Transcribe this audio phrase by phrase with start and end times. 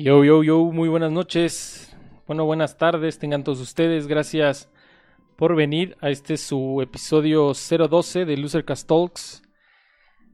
[0.00, 1.92] Yo, yo, yo, muy buenas noches.
[2.28, 4.06] Bueno, buenas tardes, tengan todos ustedes.
[4.06, 4.70] Gracias
[5.34, 9.42] por venir a este su episodio 012 de Losercast Talks.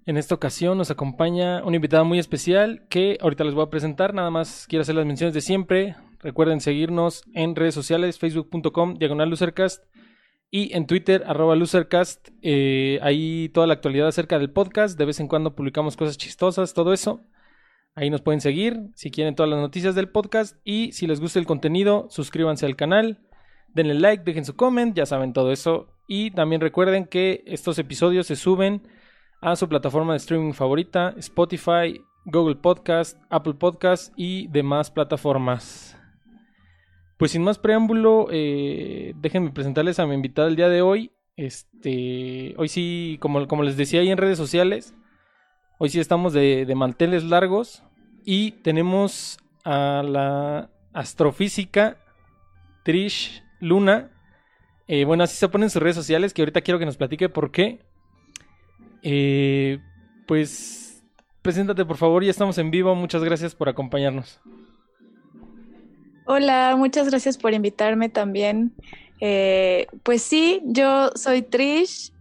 [0.05, 4.13] En esta ocasión nos acompaña una invitada muy especial que ahorita les voy a presentar.
[4.13, 5.97] Nada más quiero hacer las menciones de siempre.
[6.19, 9.83] Recuerden seguirnos en redes sociales, facebook.com, diagonal Losercast
[10.51, 12.29] y en Twitter, arroba Losercast.
[12.43, 14.99] Eh, ahí toda la actualidad acerca del podcast.
[14.99, 17.23] De vez en cuando publicamos cosas chistosas, todo eso.
[17.97, 21.39] Ahí nos pueden seguir si quieren todas las noticias del podcast y si les gusta
[21.39, 23.21] el contenido, suscríbanse al canal,
[23.73, 25.87] denle like, dejen su comment, ya saben todo eso.
[26.09, 28.83] Y también recuerden que estos episodios se suben
[29.41, 35.97] a su plataforma de streaming favorita, Spotify, Google Podcast, Apple Podcast y demás plataformas.
[37.17, 41.13] Pues sin más preámbulo, eh, déjenme presentarles a mi invitada el día de hoy.
[41.37, 44.95] Este, hoy sí, como, como les decía ahí en redes sociales,
[45.79, 47.83] Hoy sí estamos de, manteles largos
[48.25, 51.97] y tenemos a la astrofísica
[52.85, 54.11] Trish Luna.
[54.87, 57.29] Eh, bueno, así se pone en sus redes sociales, que ahorita quiero que nos platique
[57.29, 57.81] por qué.
[59.03, 59.81] Eh,
[60.27, 61.03] pues,
[61.43, 62.95] preséntate por favor, ya estamos en vivo.
[62.95, 64.41] Muchas gracias por acompañarnos.
[66.25, 68.73] Hola, muchas gracias por invitarme también.
[69.21, 72.13] Eh, pues sí, yo soy Trish.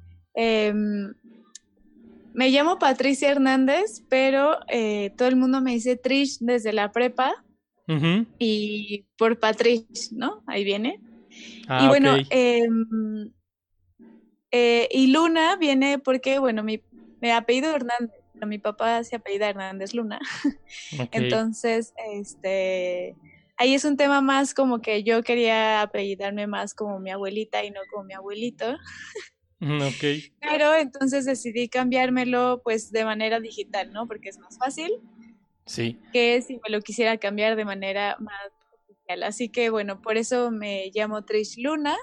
[2.34, 7.45] Me llamo Patricia Hernández, pero eh, todo el mundo me dice Trish desde la prepa.
[8.39, 10.44] Y por Patrish, ¿no?
[10.48, 11.02] Ahí viene.
[11.67, 13.31] Ah, y bueno, em,
[14.52, 16.81] eh, y Luna viene porque, bueno, mi,
[17.31, 20.20] apellido Hernández, pero mi papá se apellida Hernández Luna.
[21.11, 23.16] Entonces, este,
[23.58, 27.72] ahí es un tema más como que yo quería apellidarme más como mi abuelita y
[27.72, 28.66] no como mi abuelito.
[29.88, 30.31] Ok.
[30.42, 34.08] Pero entonces decidí cambiármelo pues de manera digital, ¿no?
[34.08, 34.92] Porque es más fácil.
[35.66, 36.00] Sí.
[36.11, 39.23] Que si me lo quisiera cambiar de manera más oficial.
[39.23, 41.95] Así que bueno, por eso me llamo Trish Luna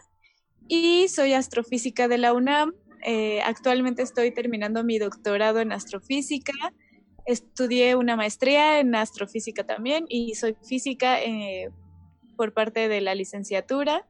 [0.68, 2.74] y soy astrofísica de la UNAM.
[3.04, 6.52] Eh, actualmente estoy terminando mi doctorado en astrofísica.
[7.26, 11.70] Estudié una maestría en astrofísica también y soy física eh,
[12.40, 14.08] por parte de la licenciatura.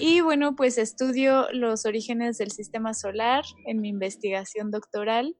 [0.00, 5.36] Y bueno, pues estudio los orígenes del sistema solar en mi investigación doctoral.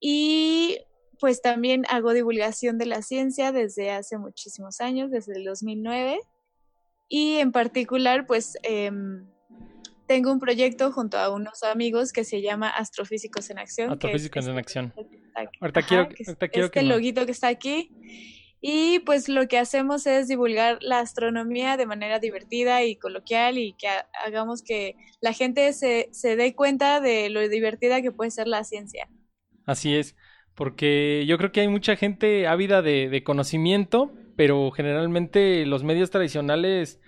[0.00, 0.78] Y
[1.20, 6.20] pues también hago divulgación de la ciencia desde hace muchísimos años, desde el 2009.
[7.06, 9.26] Y en particular, pues em,
[10.06, 13.92] tengo un proyecto junto a unos amigos que se llama Astrofísicos en Acción.
[13.92, 14.94] Astrofísicos en este Acción.
[15.60, 17.90] Ahorita quiero, ahorita quiero este loguito que está aquí.
[18.60, 23.74] Y pues lo que hacemos es divulgar la astronomía de manera divertida y coloquial y
[23.74, 23.88] que
[24.24, 28.64] hagamos que la gente se, se dé cuenta de lo divertida que puede ser la
[28.64, 29.08] ciencia.
[29.64, 30.16] Así es,
[30.54, 36.10] porque yo creo que hay mucha gente ávida de, de conocimiento, pero generalmente los medios
[36.10, 37.00] tradicionales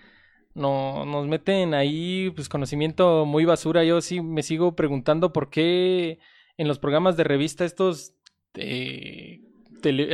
[0.54, 3.84] no, nos meten ahí pues conocimiento muy basura.
[3.84, 6.18] Yo sí me sigo preguntando por qué
[6.56, 8.14] en los programas de revista estos
[8.54, 9.40] eh,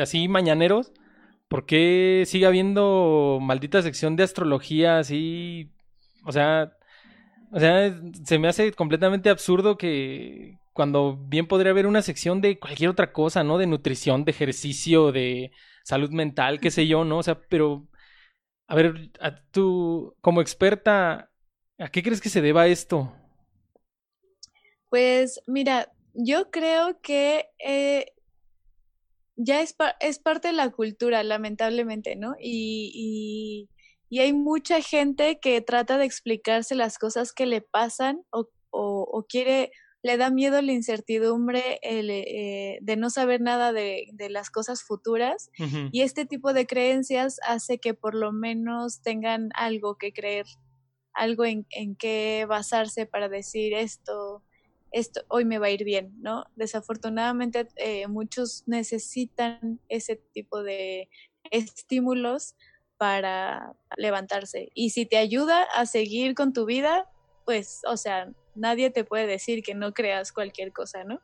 [0.00, 0.92] así mañaneros
[1.48, 5.72] ¿por qué sigue habiendo maldita sección de astrología así?
[6.24, 6.76] O sea,
[7.52, 12.58] o sea, se me hace completamente absurdo que cuando bien podría haber una sección de
[12.58, 13.58] cualquier otra cosa, ¿no?
[13.58, 15.52] De nutrición, de ejercicio, de
[15.84, 17.18] salud mental, qué sé yo, ¿no?
[17.18, 17.88] O sea, pero,
[18.68, 21.30] a ver, a tú, como experta,
[21.78, 23.12] ¿a qué crees que se deba esto?
[24.90, 28.12] Pues mira, yo creo que eh,
[29.36, 32.34] ya es, es parte de la cultura, lamentablemente, ¿no?
[32.40, 33.68] Y,
[34.10, 39.26] y, hay mucha gente que trata de explicarse las cosas que le pasan o, o,
[39.28, 44.82] quiere, le da miedo la incertidumbre eh, de no saber nada de, de las cosas
[44.82, 45.50] futuras.
[45.92, 50.46] Y este tipo de creencias hace que por lo menos tengan algo que creer,
[51.12, 54.45] algo en, en qué basarse para decir esto
[54.96, 56.46] esto hoy me va a ir bien, ¿no?
[56.56, 61.10] Desafortunadamente eh, muchos necesitan ese tipo de
[61.50, 62.54] estímulos
[62.96, 64.70] para levantarse.
[64.74, 67.10] Y si te ayuda a seguir con tu vida,
[67.44, 71.20] pues, o sea, nadie te puede decir que no creas cualquier cosa, ¿no?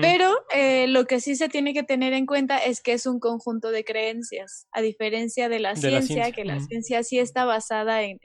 [0.00, 3.20] Pero eh, lo que sí se tiene que tener en cuenta es que es un
[3.20, 8.18] conjunto de creencias, a diferencia de la, ciencia, que la ciencia sí está basada en,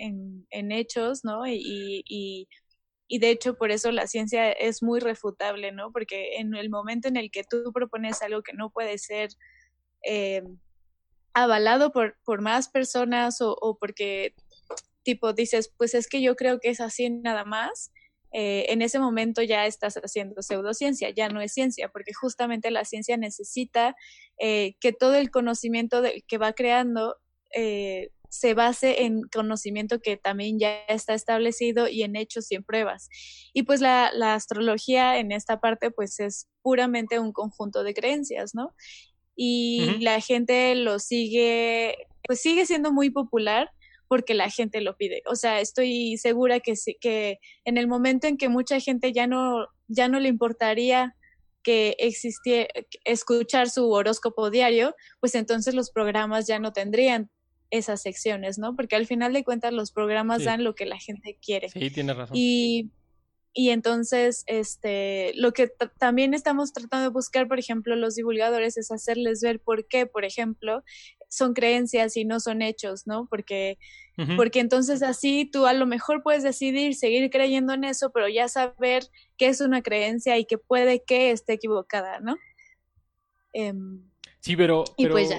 [0.49, 1.45] en, hechos, ¿no?
[1.45, 2.47] y, y
[3.09, 5.91] de hecho por eso la ciencia es muy refutable, ¿no?
[5.91, 9.29] Porque en el momento en el que tú propones algo que no puede ser
[10.03, 10.43] eh,
[11.33, 14.35] avalado por, por más personas o, porque
[15.03, 17.91] tipo dices, pues es que yo creo que es así nada más,
[18.31, 22.85] eh, en ese momento ya estás haciendo pseudociencia, ya no es ciencia, porque justamente la
[22.85, 23.95] ciencia necesita
[24.39, 27.17] eh, que todo el conocimiento que va creando
[27.55, 32.63] eh, se base en conocimiento que también ya está establecido y en hechos y en
[32.63, 33.07] pruebas.
[33.53, 38.55] Y pues la, la astrología en esta parte pues es puramente un conjunto de creencias,
[38.55, 38.73] ¿no?
[39.35, 43.69] Y la gente lo sigue, pues sigue siendo muy popular
[44.07, 45.21] porque la gente lo pide.
[45.27, 49.67] O sea, estoy segura que, que en el momento en que mucha gente ya no,
[49.87, 51.15] ya no le importaría
[51.61, 52.67] que existiera,
[53.05, 57.29] escuchar su horóscopo diario, pues entonces los programas ya no tendrían
[57.73, 58.75] esas secciones, ¿no?
[58.75, 61.69] Porque al final de cuentas los programas dan lo que la gente quiere.
[61.69, 62.37] Sí, tiene razón.
[62.37, 62.91] Y,
[63.51, 68.91] y entonces, este, lo que también estamos tratando de buscar, por ejemplo, los divulgadores es
[68.91, 70.83] hacerles ver por qué, por ejemplo,
[71.29, 73.25] son creencias y no son hechos, ¿no?
[73.27, 73.79] Porque,
[74.37, 78.47] porque entonces así tú a lo mejor puedes decidir seguir creyendo en eso, pero ya
[78.49, 82.37] saber qué es una creencia y que puede que esté equivocada, ¿no?
[83.51, 84.12] Em,
[84.43, 85.29] Sí, pero, pues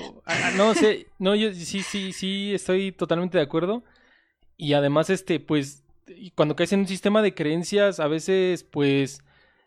[0.56, 3.84] no sé, no, yo sí, sí, sí, estoy totalmente de acuerdo.
[4.56, 5.84] Y además, este, pues,
[6.34, 9.22] cuando caes en un sistema de creencias, a veces, pues,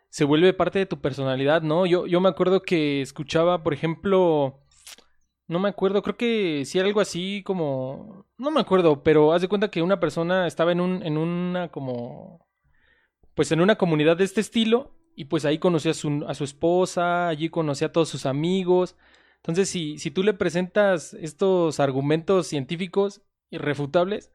[0.09, 1.85] se vuelve parte de tu personalidad, ¿no?
[1.85, 4.59] Yo, yo me acuerdo que escuchaba, por ejemplo,
[5.47, 9.43] no me acuerdo, creo que sí era algo así como, no me acuerdo, pero haz
[9.43, 12.47] de cuenta que una persona estaba en un, en una como,
[13.35, 16.43] pues en una comunidad de este estilo y pues ahí conocía a su, a su
[16.43, 18.95] esposa, allí conocía a todos sus amigos
[19.37, 24.31] entonces, si, si tú le presentas estos argumentos científicos irrefutables,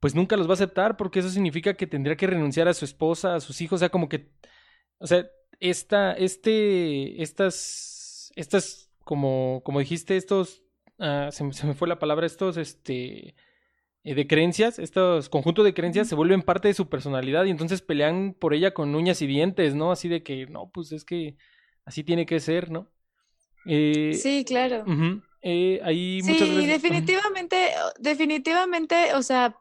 [0.00, 2.84] pues nunca los va a aceptar porque eso significa que tendría que renunciar a su
[2.84, 4.30] esposa, a sus hijos, o sea, como que,
[4.98, 5.26] o sea,
[5.60, 10.62] esta, este, estas, estas, como, como dijiste, estos,
[10.98, 13.34] ah, se, me fue la palabra, estos, este,
[14.04, 17.80] eh, de creencias, estos conjuntos de creencias se vuelven parte de su personalidad y entonces
[17.82, 19.90] pelean por ella con uñas y dientes, ¿no?
[19.90, 21.36] Así de que, no, pues es que
[21.86, 22.93] así tiene que ser, ¿no?
[23.66, 24.84] Eh, sí, claro.
[25.42, 25.80] Eh,
[26.24, 29.54] sí, definitivamente, definitivamente, o sea,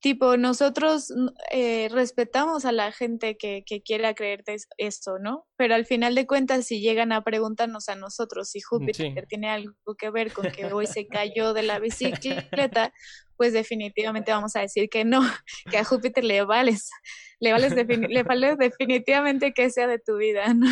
[0.00, 1.12] tipo, nosotros
[1.52, 5.46] eh, respetamos a la gente que, que quiera creerte esto, ¿no?
[5.56, 9.74] Pero al final de cuentas, si llegan a preguntarnos a nosotros si Júpiter tiene algo
[9.96, 12.92] que ver con que hoy se cayó de la bicicleta,
[13.36, 15.20] pues definitivamente vamos a decir que no,
[15.70, 16.90] que a Júpiter le vales,
[17.38, 20.68] le vales, le vales definitivamente que sea de tu vida, ¿no?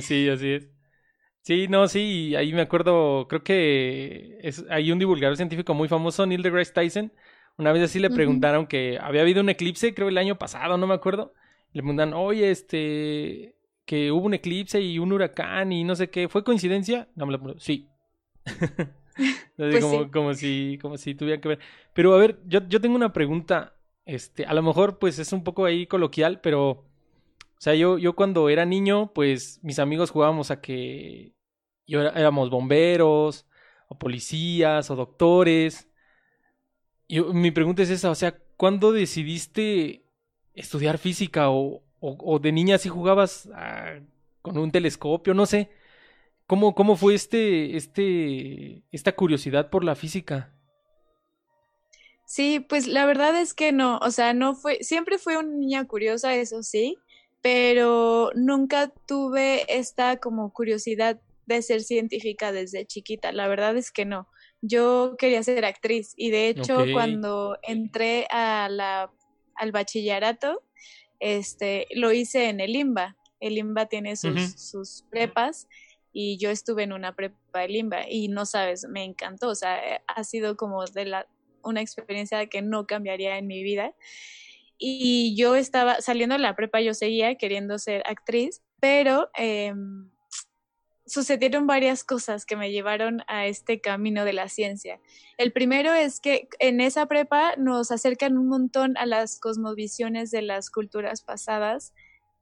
[0.00, 0.75] Sí, así es.
[1.46, 6.26] Sí, no, sí, ahí me acuerdo, creo que es, hay un divulgador científico muy famoso,
[6.26, 7.12] Neil deGrasse Tyson.
[7.56, 10.88] Una vez así le preguntaron que había habido un eclipse, creo el año pasado, no
[10.88, 11.34] me acuerdo.
[11.72, 13.54] Le preguntan, oye, este,
[13.84, 17.06] que hubo un eclipse y un huracán y no sé qué, ¿fue coincidencia?
[17.14, 17.90] No me lo sí.
[19.56, 21.60] pues como, como si, como si tuviera que ver.
[21.94, 25.44] Pero a ver, yo, yo tengo una pregunta, este, a lo mejor pues es un
[25.44, 26.86] poco ahí coloquial, pero, o
[27.60, 31.35] sea, yo, yo cuando era niño, pues mis amigos jugábamos a que
[31.86, 33.46] y éramos bomberos,
[33.88, 35.88] o policías, o doctores.
[37.08, 40.04] Y mi pregunta es esa, o sea, ¿cuándo decidiste
[40.54, 44.00] estudiar física o, o, de niña si jugabas ah,
[44.42, 45.34] con un telescopio?
[45.34, 45.70] No sé.
[46.46, 50.52] ¿Cómo, cómo fue este, este, esta curiosidad por la física?
[52.24, 55.86] Sí, pues la verdad es que no, o sea, no fue, siempre fui una niña
[55.86, 56.98] curiosa, eso sí,
[57.40, 63.32] pero nunca tuve esta como curiosidad de ser científica desde chiquita.
[63.32, 64.28] La verdad es que no.
[64.60, 69.12] Yo quería ser actriz y de hecho cuando entré a la,
[69.54, 70.62] al bachillerato,
[71.20, 73.16] este, lo hice en el IMBA.
[73.40, 75.68] El IMBA tiene sus, sus prepas
[76.12, 79.48] y yo estuve en una prepa de IMBA y no sabes, me encantó.
[79.48, 81.26] O sea, ha sido como de la,
[81.62, 83.94] una experiencia que no cambiaría en mi vida.
[84.78, 89.72] Y yo estaba saliendo de la prepa, yo seguía queriendo ser actriz, pero eh,
[91.06, 95.00] sucedieron varias cosas que me llevaron a este camino de la ciencia.
[95.38, 100.42] El primero es que en esa prepa nos acercan un montón a las cosmovisiones de
[100.42, 101.94] las culturas pasadas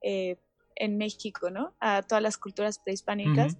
[0.03, 0.37] eh,
[0.77, 1.75] en México, ¿no?
[1.81, 3.57] A todas las culturas prehispánicas.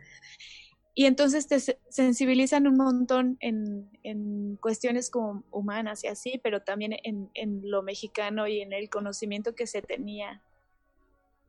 [0.97, 1.59] Y entonces te
[1.89, 7.83] sensibilizan un montón en, en, cuestiones como humanas y así, pero también en, en lo
[7.83, 10.41] mexicano y en el conocimiento que se tenía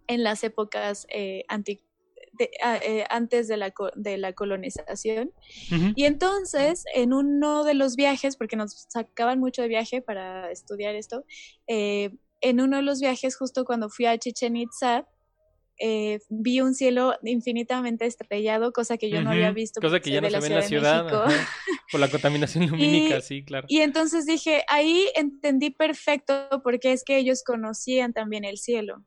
[0.08, 1.46] en las épocas eh,
[2.62, 5.32] Ah, eh, antes de la, de la colonización.
[5.96, 10.96] Y entonces, en uno de los viajes, porque nos sacaban mucho de viaje para estudiar
[10.96, 11.24] esto,
[11.68, 12.12] eh,
[12.42, 15.08] en uno de los viajes, justo cuando fui a Chichen Itza,
[15.80, 19.82] eh, vi un cielo infinitamente estrellado, cosa que yo no había visto.
[19.82, 21.26] Cosa que ya no se ve en la ciudad,
[21.92, 23.66] por la contaminación lumínica, sí, claro.
[23.70, 29.04] Y entonces dije, ahí entendí perfecto porque es que ellos conocían también el cielo.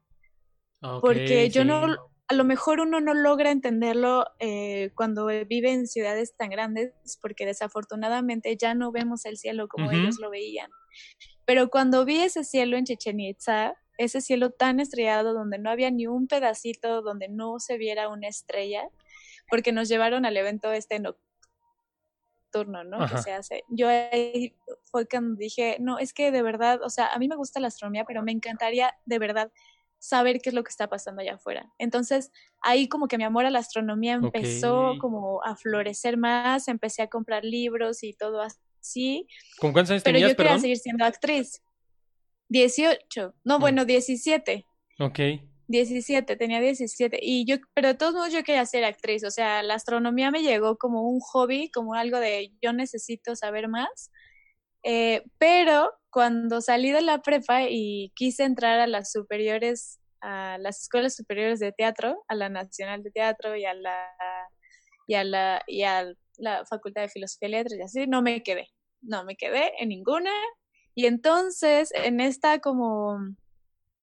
[1.00, 1.97] porque yo no,
[2.28, 6.92] a lo mejor uno no logra entenderlo eh, cuando vive en ciudades tan grandes,
[7.23, 10.70] porque desafortunadamente ya no vemos el cielo como ellos lo veían.
[11.47, 15.90] Pero cuando vi ese cielo en Chichen Itza, ese cielo tan estrellado donde no había
[15.90, 18.87] ni un pedacito donde no se viera una estrella,
[19.49, 23.08] porque nos llevaron al evento este nocturno, ¿no?
[23.08, 23.64] Que se hace.
[23.68, 24.54] Yo ahí
[24.85, 27.68] fue cuando dije, no, es que de verdad, o sea, a mí me gusta la
[27.68, 29.50] astronomía, pero me encantaría de verdad
[29.99, 31.73] saber qué es lo que está pasando allá afuera.
[31.78, 37.02] Entonces, ahí como que mi amor a la astronomía empezó como a florecer más, empecé
[37.02, 39.26] a comprar libros y todo así.
[39.59, 41.62] ¿Con cuántos años pero tenías, yo quería seguir siendo actriz.
[42.49, 43.59] 18, no, ah.
[43.59, 44.64] bueno, 17.
[45.00, 45.19] Ok.
[45.69, 47.19] 17, tenía 17.
[47.21, 50.43] Y yo, pero de todos modos yo quería ser actriz, o sea, la astronomía me
[50.43, 54.11] llegó como un hobby, como algo de yo necesito saber más.
[54.83, 60.83] Eh, pero cuando salí de la prepa y quise entrar a las superiores, a las
[60.83, 63.97] escuelas superiores de teatro, a la Nacional de Teatro y a la
[65.07, 68.43] y a la y a la Facultad de Filosofía y Letras y así, no me
[68.43, 68.69] quedé.
[69.00, 70.33] No me quedé en ninguna.
[70.95, 73.19] Y entonces, en esta como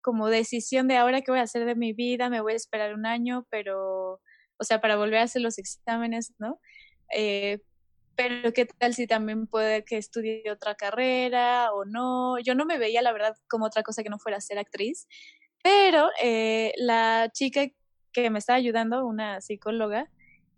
[0.04, 2.94] como decisión de ahora qué voy a hacer de mi vida, me voy a esperar
[2.94, 4.20] un año, pero,
[4.58, 6.60] o sea, para volver a hacer los exámenes, ¿no?
[7.16, 7.60] Eh,
[8.16, 12.40] pero qué tal si también puede que estudie otra carrera o no.
[12.40, 15.08] Yo no me veía, la verdad, como otra cosa que no fuera ser actriz,
[15.64, 17.68] pero eh, la chica
[18.12, 20.10] que me estaba ayudando, una psicóloga,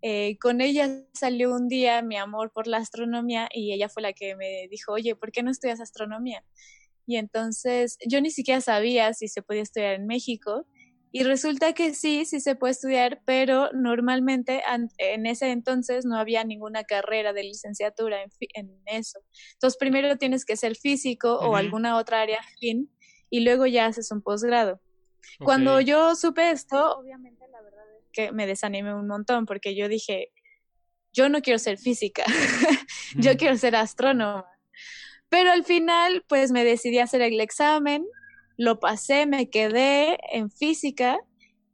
[0.02, 4.12] eh, con ella salió un día mi amor por la astronomía y ella fue la
[4.12, 6.44] que me dijo, oye, ¿por qué no estudias astronomía?
[7.06, 10.66] Y entonces yo ni siquiera sabía si se podía estudiar en México
[11.12, 14.62] y resulta que sí, sí se puede estudiar, pero normalmente
[14.98, 19.20] en ese entonces no había ninguna carrera de licenciatura en, eso.
[19.54, 22.90] Entonces primero tienes que ser físico o alguna otra área fin
[23.30, 24.80] y luego ya haces un posgrado.
[25.42, 29.88] Cuando yo supe esto, obviamente la verdad es que me desanimé un montón porque yo
[29.88, 30.32] dije,
[31.12, 32.24] yo no quiero ser física,
[33.16, 34.46] yo quiero ser astrónoma.
[35.28, 38.06] Pero al final, pues me decidí a hacer el examen
[38.56, 41.18] lo pasé, me quedé en física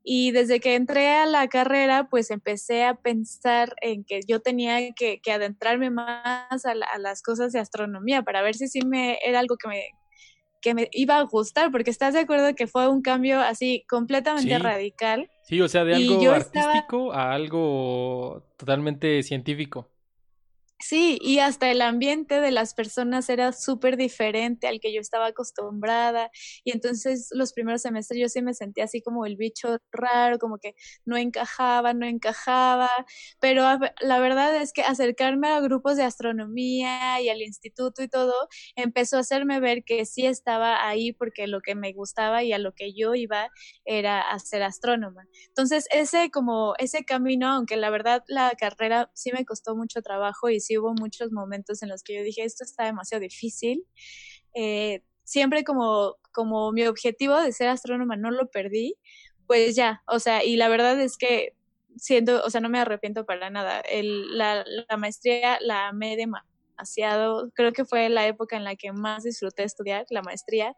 [0.04, 4.92] y desde que entré a la carrera, pues empecé a pensar en que yo tenía
[4.94, 9.56] que, adentrarme más a, las cosas de astronomía para ver si sí me era algo
[9.56, 9.84] que me,
[10.60, 14.58] que me iba a gustar, porque estás de acuerdo que fue un cambio así completamente
[14.58, 15.30] radical.
[15.44, 19.91] Sí, o sea, de algo artístico a algo totalmente científico.
[20.84, 25.26] Sí, y hasta el ambiente de las personas era súper diferente al que yo estaba
[25.26, 26.28] acostumbrada.
[26.64, 30.58] Y entonces los primeros semestres yo sí me sentía así como el bicho raro, como
[30.58, 30.74] que
[31.04, 32.90] no encajaba, no encajaba.
[33.38, 33.62] Pero
[34.00, 38.34] la verdad es que acercarme a grupos de astronomía y al instituto y todo
[38.74, 42.58] empezó a hacerme ver que sí estaba ahí porque lo que me gustaba y a
[42.58, 43.50] lo que yo iba
[43.84, 45.26] era a ser astrónoma.
[45.48, 50.48] Entonces ese como ese camino, aunque la verdad la carrera sí me costó mucho trabajo
[50.50, 53.84] y sí hubo muchos momentos en los que yo dije, esto está demasiado difícil.
[54.54, 58.96] Eh, siempre como, como mi objetivo de ser astrónoma no lo perdí,
[59.46, 61.54] pues ya, o sea, y la verdad es que
[61.96, 63.80] siendo, o sea, no me arrepiento para nada.
[63.80, 67.50] El, la, la, maestría la amé demasiado.
[67.54, 70.74] Creo que fue la época en la que más disfruté estudiar la maestría.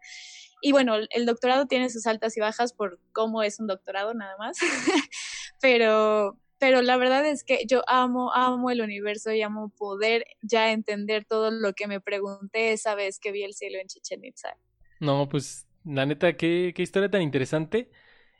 [0.61, 4.35] Y bueno, el doctorado tiene sus altas y bajas por cómo es un doctorado nada
[4.37, 4.57] más.
[5.61, 10.71] pero, pero la verdad es que yo amo, amo el universo y amo poder ya
[10.71, 14.57] entender todo lo que me pregunté esa vez que vi el cielo en Chichen Itza.
[14.99, 17.91] No, pues la neta, qué, qué historia tan interesante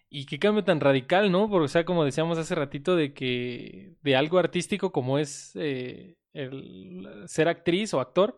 [0.09, 1.49] y qué cambio tan radical, ¿no?
[1.49, 6.15] Porque, o sea, como decíamos hace ratito, de que de algo artístico como es eh,
[6.33, 8.37] el ser actriz o actor,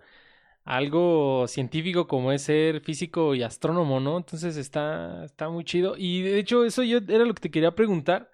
[0.66, 4.18] algo científico como es ser físico y astrónomo, ¿no?
[4.18, 5.96] Entonces está, está muy chido.
[5.98, 8.32] Y de hecho, eso yo era lo que te quería preguntar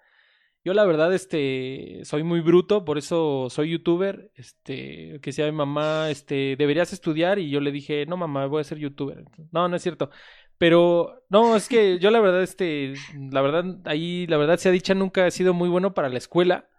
[0.63, 4.31] yo la verdad, este, soy muy bruto, por eso soy youtuber.
[4.35, 8.61] Este, que decía mi mamá, este, deberías estudiar y yo le dije, no mamá, voy
[8.61, 9.25] a ser youtuber.
[9.51, 10.09] No, no es cierto.
[10.57, 12.93] Pero, no, es que yo la verdad, este,
[13.31, 16.69] la verdad, ahí, la verdad sea dicha, nunca he sido muy bueno para la escuela.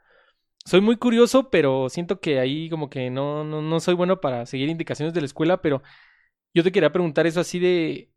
[0.64, 4.46] Soy muy curioso, pero siento que ahí como que no, no, no soy bueno para
[4.46, 5.82] seguir indicaciones de la escuela, pero
[6.54, 8.13] yo te quería preguntar eso así de,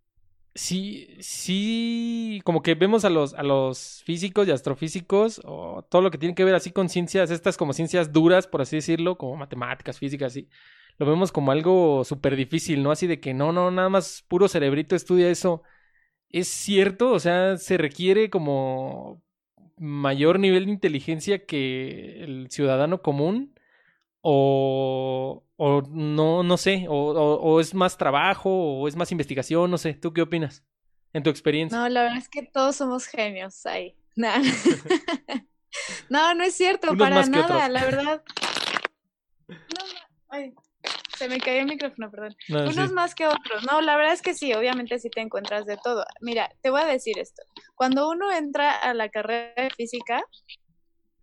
[0.57, 6.11] sí, sí, como que vemos a los, a los físicos y astrofísicos, o todo lo
[6.11, 9.35] que tiene que ver así con ciencias, estas como ciencias duras, por así decirlo, como
[9.37, 10.49] matemáticas, físicas, así,
[10.97, 12.91] lo vemos como algo súper difícil, ¿no?
[12.91, 15.63] Así de que no, no, nada más puro cerebrito estudia eso.
[16.29, 17.11] ¿Es cierto?
[17.11, 19.23] O sea, se requiere como
[19.77, 23.56] mayor nivel de inteligencia que el ciudadano común
[24.21, 29.77] o, o no, no sé, o, o, es más trabajo, o es más investigación, no
[29.77, 30.63] sé, ¿tú qué opinas?
[31.13, 31.77] en tu experiencia.
[31.77, 33.95] No, la verdad es que todos somos genios ahí.
[36.09, 38.24] no, no es cierto, para nada, la verdad.
[39.47, 39.55] No,
[40.29, 40.53] ay,
[41.17, 42.36] se me cayó el micrófono, perdón.
[42.50, 43.63] Unos más que otros.
[43.63, 46.05] No, la verdad es que sí, obviamente sí te encuentras de todo.
[46.21, 47.43] Mira, te voy a decir esto.
[47.75, 50.24] Cuando uno entra a la carrera de física,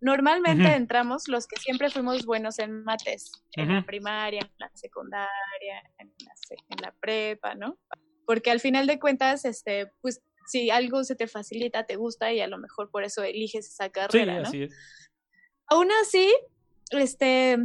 [0.05, 5.81] normalmente entramos los que siempre fuimos buenos en mates, en la primaria, en la secundaria,
[5.97, 6.33] en la,
[6.69, 7.79] en la prepa, ¿no?
[8.27, 12.39] Porque al final de cuentas, este, pues si algo se te facilita, te gusta y
[12.39, 14.75] a lo mejor por eso eliges esa carrera, sí, Así es.
[15.67, 16.31] Aún así,
[16.91, 17.57] este,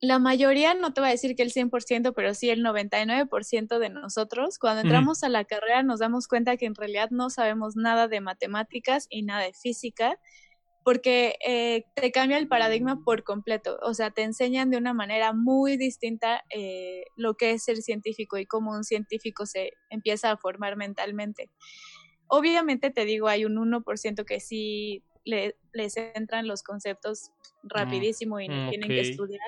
[0.00, 3.90] la mayoría, no te voy a decir que el 100%, pero sí el 99% de
[3.90, 8.06] nosotros, cuando entramos a la carrera nos damos cuenta que en realidad no sabemos nada
[8.06, 10.20] de matemáticas y nada de física,
[10.84, 15.32] porque eh, te cambia el paradigma por completo, o sea, te enseñan de una manera
[15.32, 20.36] muy distinta eh, lo que es ser científico y cómo un científico se empieza a
[20.36, 21.50] formar mentalmente.
[22.26, 27.30] Obviamente te digo, hay un 1% que sí les entran los conceptos
[27.62, 29.40] mm, rapidísimo y no tienen que estudiar,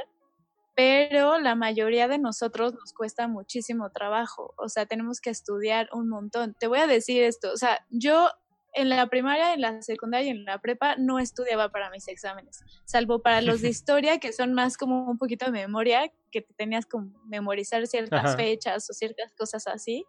[0.75, 6.09] pero la mayoría de nosotros nos cuesta muchísimo trabajo, o sea, tenemos que estudiar un
[6.09, 6.55] montón.
[6.59, 8.31] Te voy a decir esto, o sea, yo
[8.76, 12.61] en la primaria, en la secundaria y en la prepa no estudiaba para mis exámenes,
[12.85, 16.54] salvo para los de historia, que son más como un poquito de memoria, que te
[16.54, 20.04] tenías que memorizar ciertas fechas o ciertas cosas así.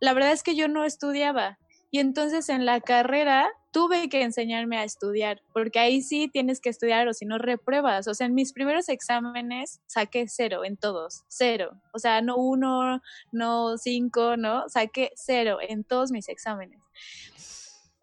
[0.00, 1.58] La verdad es que yo no estudiaba.
[1.92, 6.68] Y entonces en la carrera tuve que enseñarme a estudiar, porque ahí sí tienes que
[6.68, 8.06] estudiar o si no repruebas.
[8.06, 11.80] O sea, en mis primeros exámenes saqué cero en todos, cero.
[11.92, 13.02] O sea, no uno,
[13.32, 16.80] no cinco, no, saqué cero en todos mis exámenes.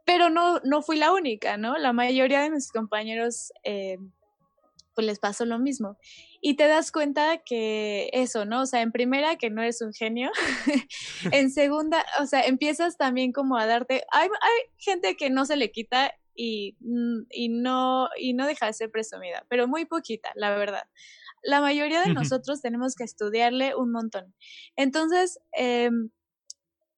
[0.08, 1.78] Pero no, no fui la única, ¿no?
[1.78, 3.98] La mayoría de mis compañeros eh,
[4.96, 5.98] pues les pasó lo mismo.
[6.42, 8.62] Y te das cuenta que eso, ¿no?
[8.62, 10.32] O sea, en primera que no eres un genio,
[11.32, 15.58] en segunda, o sea, empiezas también como a darte, hay, hay gente que no se
[15.58, 20.32] le quita y, mm, y, no, y no deja de ser presumida, pero muy poquita,
[20.36, 20.88] la verdad.
[21.44, 24.34] La mayoría de nosotros tenemos que estudiarle un montón.
[24.78, 26.10] Entonces, em,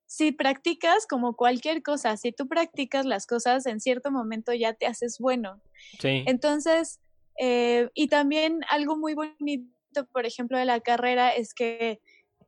[0.10, 4.88] si practicas como cualquier cosa, si tú practicas las cosas, en cierto momento ya te
[4.88, 5.62] haces bueno.
[6.00, 6.24] Sí.
[6.26, 7.00] Entonces,
[7.39, 9.69] eh, y también algo muy bonito,
[10.12, 12.02] por ejemplo, de la carrera es que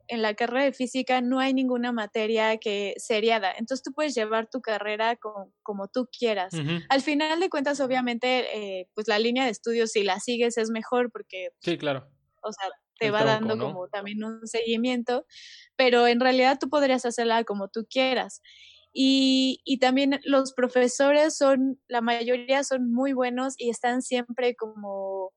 [0.07, 3.51] en la carrera de física no hay ninguna materia que seriada.
[3.51, 5.15] Entonces tú puedes llevar tu carrera
[5.61, 6.55] como, tú quieras.
[6.89, 10.71] Al final de cuentas, obviamente, eh, pues la línea de estudios, si la sigues, es
[10.71, 11.49] mejor porque...
[11.59, 12.09] Sí, claro.
[12.41, 12.69] O sea,
[13.01, 15.25] te va dando como también un seguimiento,
[15.75, 18.43] pero en realidad tú podrías hacerla como tú quieras.
[18.93, 25.31] Y, y, también los profesores son, la mayoría son muy buenos y están siempre como,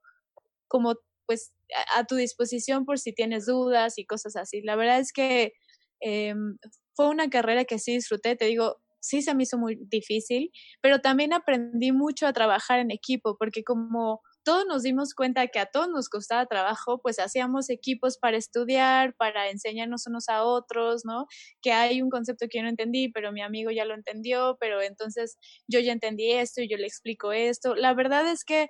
[0.69, 1.55] como pues
[1.97, 4.61] a, tu disposición por si tienes dudas y cosas así.
[4.61, 5.55] La verdad es que
[6.01, 6.59] em,
[6.95, 10.51] fue una carrera que sí disfruté, te digo, sí se me hizo muy difícil,
[10.83, 15.59] pero también aprendí mucho a trabajar en equipo, porque como todos nos dimos cuenta que
[15.59, 21.05] a todos nos costaba trabajo, pues hacíamos equipos para estudiar, para enseñarnos unos a otros,
[21.05, 21.27] ¿no?
[21.63, 24.83] Que hay un concepto que yo no entendí, pero mi amigo ya lo entendió, pero
[24.83, 27.75] entonces yo ya entendí esto y yo le explico esto.
[27.75, 28.69] La verdad es que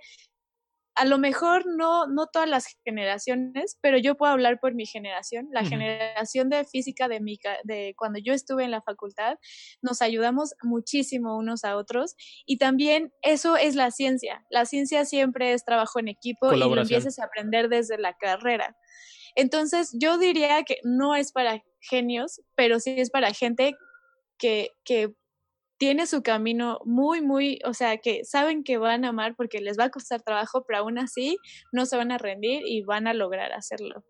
[0.96, 5.48] a lo mejor no, no todas las generaciones, pero yo puedo hablar por mi generación,
[5.50, 9.38] la generación de física de, mi, de cuando yo estuve en la facultad,
[9.82, 12.14] nos ayudamos muchísimo unos a otros
[12.46, 14.44] y también eso es la ciencia.
[14.50, 18.76] La ciencia siempre es trabajo en equipo y lo empiezas a aprender desde la carrera.
[19.34, 23.74] Entonces, yo diría que no es para genios, pero sí es para gente
[24.38, 25.12] que, que
[25.78, 29.78] tiene su camino muy, muy, o sea, que saben que van a amar porque les
[29.78, 31.36] va a costar trabajo, pero aún así
[31.72, 34.04] no se van a rendir y van a lograr hacerlo.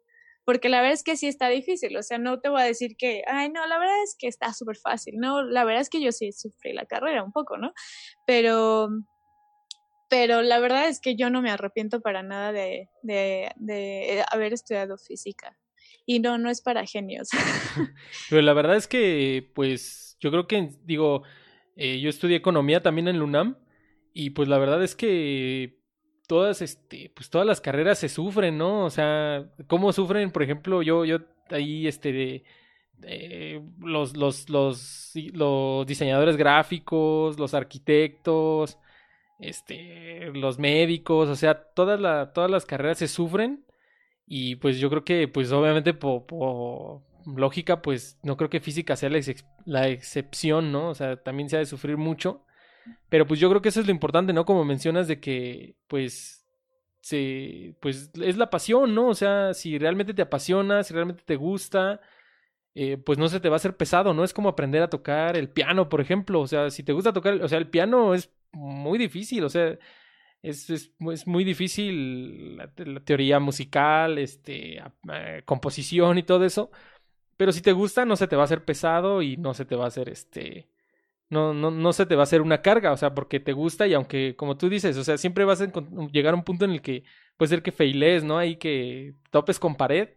[0.44, 2.96] Porque la verdad es que sí está difícil, o sea, no te voy a decir
[2.98, 6.02] que, ay, no, la verdad es que está súper fácil, no, la verdad es que
[6.02, 7.72] yo sí sufrí la carrera un poco, ¿no?
[8.26, 8.90] Pero,
[10.10, 14.52] pero la verdad es que yo no me arrepiento para nada de, de, de haber
[14.52, 15.56] estudiado física.
[16.06, 17.30] Y no, no es para genios.
[18.28, 21.22] pero la verdad es que, pues, yo creo que, digo,
[21.76, 23.56] eh, yo estudié economía también en LUNAM
[24.12, 25.78] y pues la verdad es que
[26.26, 28.84] todas, este, pues todas las carreras se sufren, ¿no?
[28.84, 30.30] O sea, ¿cómo sufren?
[30.30, 31.18] Por ejemplo, yo, yo
[31.50, 38.78] ahí, este, de, los, los, los, los diseñadores gráficos, los arquitectos,
[39.38, 43.64] este, los médicos, o sea, todas, la, todas las carreras se sufren
[44.26, 49.10] y pues yo creo que, pues obviamente por, lógica, pues no creo que física sea
[49.10, 50.88] la, excepción, ¿no?
[50.90, 52.44] O sea, también se ha de sufrir mucho.
[53.08, 54.44] Pero pues yo creo que eso es lo importante, ¿no?
[54.44, 56.46] Como mencionas de que, pues,
[57.00, 59.08] se, pues es la pasión, ¿no?
[59.08, 62.00] O sea, si realmente te apasiona, si realmente te gusta,
[62.74, 64.24] eh, pues no se te va a hacer pesado, ¿no?
[64.24, 66.40] Es como aprender a tocar el piano, por ejemplo.
[66.40, 69.78] O sea, si te gusta tocar, o sea, el piano es muy difícil, o sea,
[70.44, 70.92] es, es,
[71.26, 72.68] muy difícil la,
[73.04, 76.70] teoría musical, este, eh, composición y todo eso.
[77.36, 79.76] Pero si te gusta, no se te va a hacer pesado y no se te
[79.76, 80.68] va a hacer este.
[81.30, 83.86] No, no, no se te va a hacer una carga, o sea, porque te gusta
[83.86, 85.72] y aunque, como tú dices, o sea, siempre vas a
[86.12, 87.04] llegar a un punto en el que
[87.36, 88.38] puede ser que feiles, ¿no?
[88.38, 90.10] Ahí que topes con pared,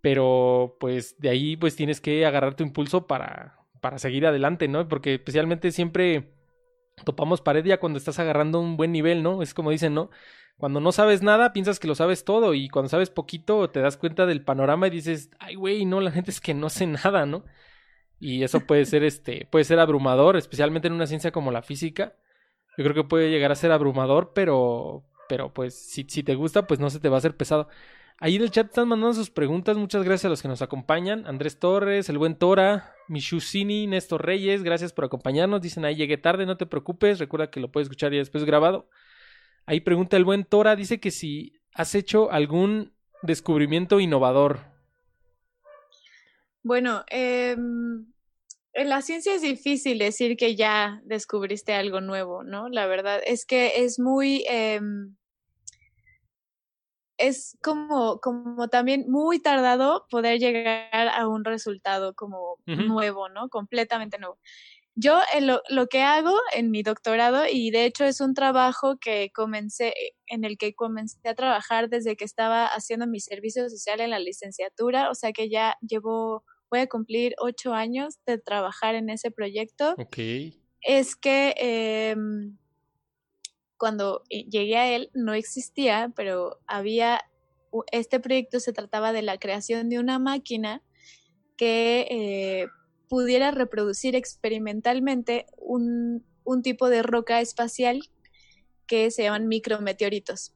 [0.00, 4.88] pero pues de ahí pues tienes que agarrar tu impulso para, para seguir adelante, ¿no?
[4.88, 6.32] Porque especialmente siempre
[7.04, 9.42] topamos pared ya cuando estás agarrando un buen nivel, ¿no?
[9.42, 10.10] Es como dicen, ¿no?
[10.58, 13.96] Cuando no sabes nada, piensas que lo sabes todo y cuando sabes poquito te das
[13.96, 17.26] cuenta del panorama y dices, ay, güey, no, la gente es que no sé nada,
[17.26, 17.44] ¿no?
[18.20, 22.16] Y eso puede ser, este, puede ser abrumador, especialmente en una ciencia como la física.
[22.76, 26.66] Yo creo que puede llegar a ser abrumador, pero, pero pues si, si te gusta,
[26.66, 27.68] pues no se te va a hacer pesado.
[28.20, 29.76] Ahí en el chat están mandando sus preguntas.
[29.76, 31.24] Muchas gracias a los que nos acompañan.
[31.28, 35.62] Andrés Torres, el buen Tora, Michusini, Néstor Reyes, gracias por acompañarnos.
[35.62, 37.20] Dicen ahí llegué tarde, no te preocupes.
[37.20, 38.88] Recuerda que lo puedes escuchar ya después grabado.
[39.68, 44.60] Ahí pregunta el buen Tora, dice que si has hecho algún descubrimiento innovador.
[46.62, 48.10] Bueno, em,
[48.72, 52.70] en la ciencia es difícil decir que ya descubriste algo nuevo, ¿no?
[52.70, 54.42] La verdad es que es muy...
[54.48, 55.14] Em,
[57.18, 63.50] es como, como también muy tardado poder llegar a un resultado como nuevo, ¿no?
[63.50, 64.38] Completamente nuevo.
[65.00, 68.98] Yo eh, lo, lo, que hago en mi doctorado, y de hecho es un trabajo
[68.98, 69.94] que comencé,
[70.26, 74.18] en el que comencé a trabajar desde que estaba haciendo mi servicio social en la
[74.18, 79.30] licenciatura, o sea que ya llevo, voy a cumplir ocho años de trabajar en ese
[79.30, 79.94] proyecto.
[79.98, 80.18] Ok.
[80.80, 82.16] Es que eh,
[83.76, 87.20] cuando eh, llegué a él no existía, pero había,
[87.92, 90.82] este proyecto se trataba de la creación de una máquina
[91.56, 92.66] que eh,
[93.08, 98.00] pudiera reproducir experimentalmente un, un, tipo de roca espacial
[98.86, 100.54] que se llaman micrometeoritos.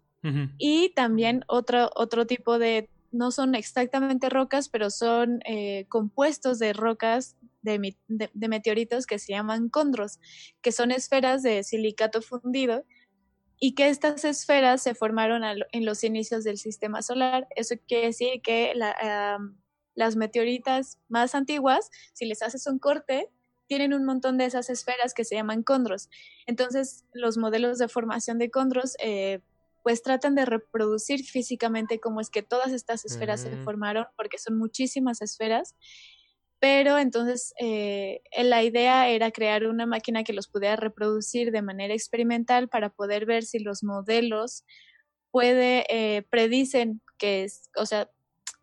[0.57, 6.73] Y también otro, otro tipo de, no son exactamente rocas, pero son eh, compuestos de
[6.73, 10.21] rocas de, de, meteoritos que se llaman condros,
[10.61, 12.85] que son esferas de silicato fundido
[13.59, 17.47] y que estas esferas se formaron en los inicios del sistema solar.
[17.55, 18.75] Eso quiere decir que
[19.95, 23.29] las meteoritas más antiguas, si les haces un corte,
[23.67, 26.09] tienen un montón de esas esferas que se llaman condros.
[26.47, 29.41] Entonces, los modelos de formación de condros, eh,
[29.83, 33.65] pues tratan de reproducir físicamente cómo es que todas estas esferas se mm.
[33.65, 35.75] formaron, porque son muchísimas esferas,
[36.61, 41.93] pero entonces eh, la idea era crear una máquina que los pudiera reproducir de manera
[41.93, 44.65] experimental para poder ver si los modelos
[45.33, 48.11] puede eh, predicen que es, o sea,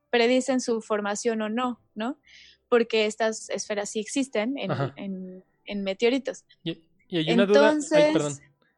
[0.09, 2.19] predicen su formación o no, ¿no?
[2.67, 6.45] Porque estas esferas sí existen en, en, meteoritos.
[6.63, 8.33] Y, hay una duda, ay, perdón,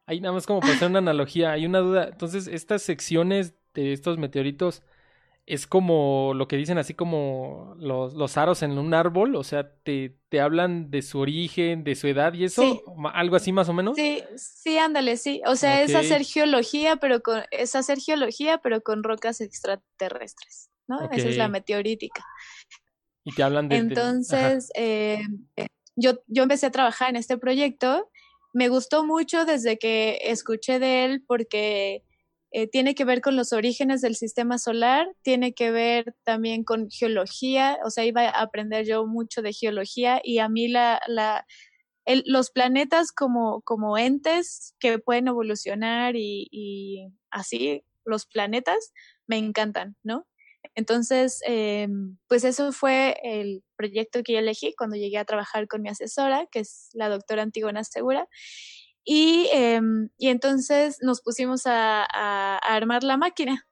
[0.05, 3.93] hay nada más como para hacer una analogía, hay una duda, entonces estas secciones de
[3.93, 4.83] estos meteoritos
[5.45, 9.69] es como lo que dicen así como los, los aros en un árbol, o sea,
[9.83, 12.81] te, te hablan de su origen, de su edad y eso,
[13.13, 13.95] algo así más o menos.
[13.97, 15.41] Sí, sí, ándale, sí.
[15.45, 21.09] O sea, es hacer geología, pero con, es hacer geología, pero con rocas extraterrestres, ¿no?
[21.09, 22.23] Esa es la meteorítica.
[23.23, 23.77] Y te hablan de.
[23.77, 25.19] Entonces, eh,
[25.95, 28.09] yo, yo empecé a trabajar en este proyecto.
[28.53, 32.03] Me gustó mucho desde que escuché de él porque
[32.51, 36.89] eh, tiene que ver con los orígenes del sistema solar, tiene que ver también con
[36.89, 41.45] geología, o sea, iba a aprender yo mucho de geología y a mí la, la,
[42.25, 48.91] los planetas como, como entes que pueden evolucionar y, y así, los planetas,
[49.27, 50.27] me encantan, ¿no?
[50.75, 51.87] Entonces, eh,
[52.27, 56.47] pues eso fue el proyecto que yo elegí cuando llegué a trabajar con mi asesora,
[56.51, 58.27] que es la doctora Antigona Segura.
[59.03, 62.05] Y, em, y entonces nos pusimos a,
[62.57, 63.67] armar la máquina.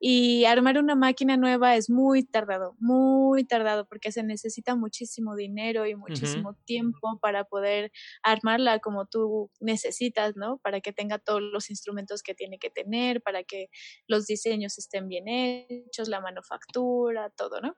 [0.00, 5.86] Y armar una máquina nueva es muy tardado, muy tardado, porque se necesita muchísimo dinero
[5.86, 10.58] y muchísimo tiempo para poder armarla como tú necesitas, ¿no?
[10.58, 13.68] Para que tenga todos los instrumentos que tiene que tener, para que
[14.08, 17.76] los diseños estén bien hechos, la manufactura, todo, ¿no?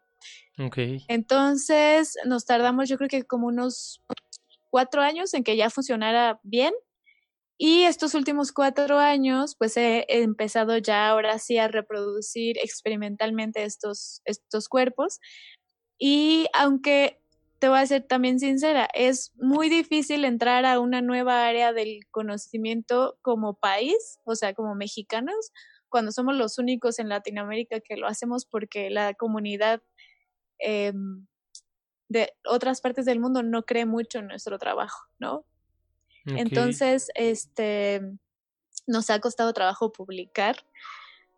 [0.59, 0.79] Ok.
[1.09, 4.03] Entonces nos tardamos, yo creo que como unos
[4.71, 6.73] cuatro años en que ya funcionara bien.
[7.65, 14.21] Y estos últimos cuatro años, pues he empezado ya ahora sí a reproducir experimentalmente estos,
[14.25, 15.21] estos cuerpos.
[15.97, 17.23] Y aunque
[17.61, 22.01] te voy a ser también sincera, es muy difícil entrar a una nueva área del
[22.11, 25.53] conocimiento como país, o sea, como mexicanos,
[25.89, 29.81] cuando somos los únicos en Latinoamérica que lo hacemos porque la comunidad
[30.59, 30.93] eh,
[32.09, 35.47] de otras partes del mundo no cree mucho en nuestro trabajo, ¿no?
[36.27, 38.01] Entonces, este,
[38.87, 40.57] nos ha costado trabajo publicar,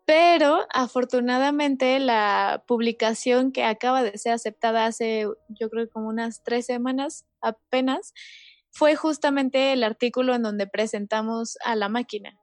[0.05, 6.67] pero afortunadamente la publicación que acaba de ser aceptada hace, yo creo, como unas tres
[6.67, 8.13] semanas apenas,
[8.69, 12.37] fue justamente el artículo en donde presentamos a la máquina.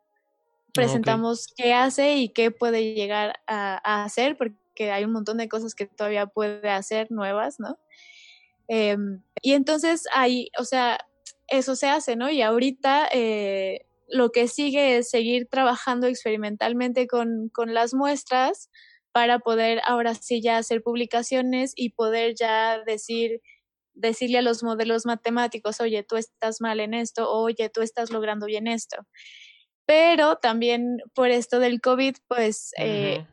[0.72, 5.74] Presentamos qué hace y qué puede llegar a, hacer, porque hay un montón de cosas
[5.74, 7.78] que todavía puede hacer nuevas, ¿no?
[8.68, 11.06] Em, y entonces ahí, o sea,
[11.52, 12.30] eso se hace, ¿no?
[12.30, 18.70] Y ahorita eh, lo que sigue es seguir trabajando experimentalmente con, con las muestras
[19.12, 23.40] para poder ahora sí ya hacer publicaciones y poder ya decir
[23.94, 28.46] decirle a los modelos matemáticos, oye, tú estás mal en esto, oye, tú estás logrando
[28.46, 28.96] bien esto.
[29.84, 33.26] Pero también por esto del COVID, pues eh,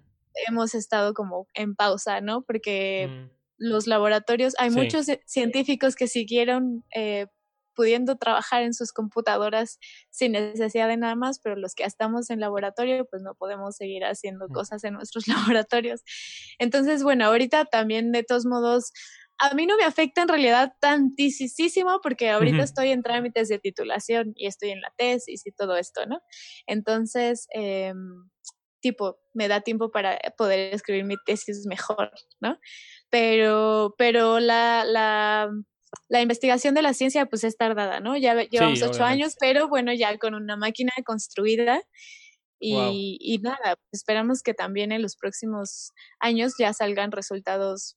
[0.47, 2.41] hemos estado como en pausa, ¿no?
[2.41, 3.32] Porque mm.
[3.58, 7.27] los laboratorios, hay muchos científicos que siguieron eh,
[7.80, 12.42] pudiendo trabajar en sus computadoras sin necesidad de nada más, pero los que estamos en
[12.42, 16.02] laboratorio, pues no podemos seguir haciendo cosas en nuestros laboratorios.
[16.58, 18.92] Entonces, bueno, ahorita también de todos modos,
[19.38, 24.34] a mí no me afecta en realidad tantísimo porque ahorita estoy en trámites de titulación
[24.36, 26.20] y estoy en la tesis y todo esto, ¿no?
[26.68, 27.94] Entonces, eh,
[28.82, 32.12] tipo, me da tiempo para poder escribir mi tesis mejor,
[32.42, 32.60] ¿no?
[33.10, 35.50] Pero, pero la, la
[36.08, 38.17] la investigación de la ciencia pues es tardada, ¿no?
[38.17, 41.82] Ya llevamos ocho años, pero bueno, ya con una máquina construida
[42.60, 47.95] y, nada, esperamos que también en los próximos años ya salgan resultados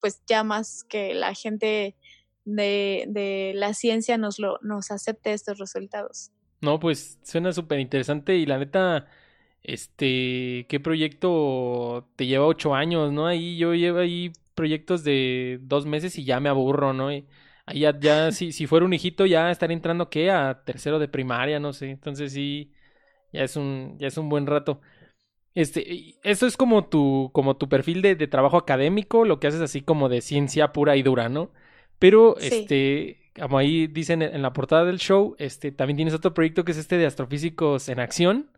[0.00, 1.96] pues ya más que la gente
[2.44, 6.30] de, de la ciencia nos, lo, nos acepte estos resultados.
[6.60, 9.06] No, pues suena súper interesante y la neta,
[9.62, 13.26] este, ¿qué proyecto te lleva ocho años, no?
[13.26, 17.12] Ahí yo llevo ahí proyectos de dos meses y ya me aburro, ¿no?
[17.12, 17.26] Y
[17.66, 20.30] ahí ya, ya si, si fuera un hijito ya estaría entrando, ¿qué?
[20.30, 21.90] A tercero de primaria, no sé.
[21.90, 22.72] Entonces sí,
[23.32, 24.80] ya es un, ya es un buen rato.
[25.54, 29.60] Este, eso es como tu, como tu perfil de, de trabajo académico, lo que haces
[29.60, 31.52] así como de ciencia pura y dura, ¿no?
[31.98, 36.64] Pero, este, como ahí dicen en la portada del show, este, también tienes otro proyecto
[36.64, 38.50] que es este de astrofísicos en acción,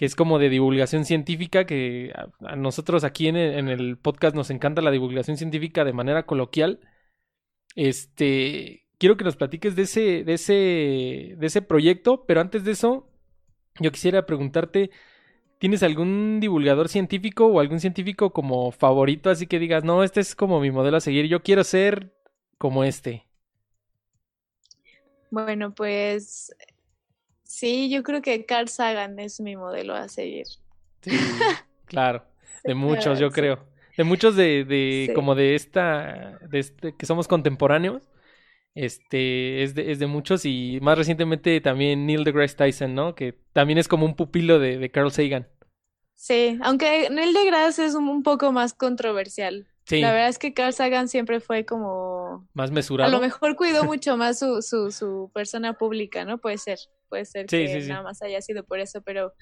[0.00, 2.10] que es como de divulgación científica, que
[2.40, 6.80] a, nosotros aquí en el, podcast nos encanta la divulgación científica de manera coloquial.
[7.76, 12.70] Este, quiero que nos platiques de ese, de ese, de ese proyecto, pero antes de
[12.70, 13.10] eso,
[13.78, 14.90] yo quisiera preguntarte,
[15.58, 20.34] ¿tienes algún divulgador científico o algún científico como favorito, así que digas, no, este es
[20.34, 22.14] como mi modelo a seguir, yo quiero ser
[22.56, 23.26] como este?
[25.30, 26.54] Bueno, pues
[27.50, 30.46] Sí, yo creo que Carl Sagan es mi modelo a seguir.
[31.02, 31.10] Sí,
[31.84, 32.24] claro,
[32.62, 33.58] de muchos yo creo.
[33.96, 38.08] De muchos de, de como de esta, de este, que somos contemporáneos,
[38.76, 43.16] este, es de, es de muchos y más recientemente también Neil deGrasse Tyson, ¿no?
[43.16, 45.48] Que también es como un pupilo de, de Carl Sagan.
[46.14, 49.66] Sí, aunque Neil deGrasse es un, poco más controversial.
[49.86, 50.00] Sí.
[50.00, 52.48] La verdad es que Carl Sagan siempre fue como...
[52.54, 53.10] Más mesurado.
[53.10, 56.38] A lo mejor cuidó mucho más su, su, su persona pública, ¿no?
[56.38, 56.78] Puede ser
[57.10, 59.34] puede ser que nada más haya sido por eso, pero,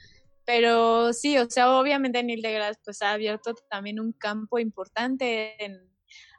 [0.44, 5.78] pero sí, o sea, obviamente Neil deGrasse pues ha abierto también un campo importante en,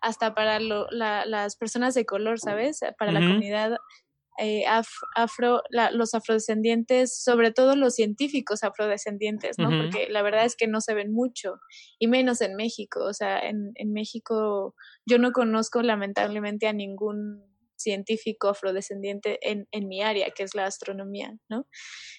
[0.02, 2.82] hasta para las personas de color, ¿sabes?
[2.98, 3.78] Para la comunidad
[4.42, 4.64] eh,
[5.16, 5.62] afro,
[5.92, 9.70] los afrodescendientes, sobre todo los científicos afrodescendientes, ¿no?
[9.70, 11.56] Porque la verdad es que no se ven mucho,
[12.00, 13.04] y menos en México.
[13.04, 17.44] O sea, en, en México yo no conozco lamentablemente a ningún
[17.80, 21.68] científico afrodescendiente en, en mi área, que es la astronomía, ¿no?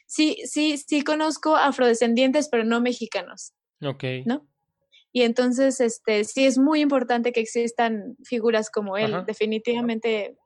[0.06, 3.52] Sí, sí, sí conozco afrodescendientes, pero no mexicanos.
[3.82, 4.04] Ok.
[4.26, 4.46] ¿No?
[5.12, 9.24] Y entonces, este, sí es muy importante que existan figuras como él.
[9.26, 10.36] Definitivamente,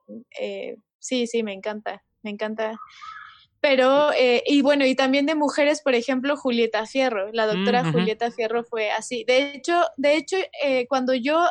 [0.40, 2.78] eh, sí, sí, me encanta, me encanta.
[3.60, 7.30] Pero, eh, y bueno, y también de mujeres, por ejemplo, Julieta Fierro.
[7.32, 9.24] La doctora Julieta Fierro fue así.
[9.26, 11.46] De hecho, de hecho, eh, cuando yo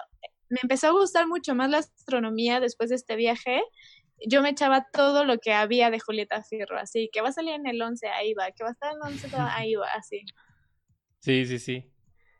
[0.53, 3.61] me empezó a gustar mucho más la astronomía después de este viaje.
[4.27, 7.53] Yo me echaba todo lo que había de Julieta Fierro, así que va a salir
[7.53, 10.21] en el 11, ahí va, que va a estar en el 11, ahí va, así.
[11.19, 11.89] Sí, sí, sí.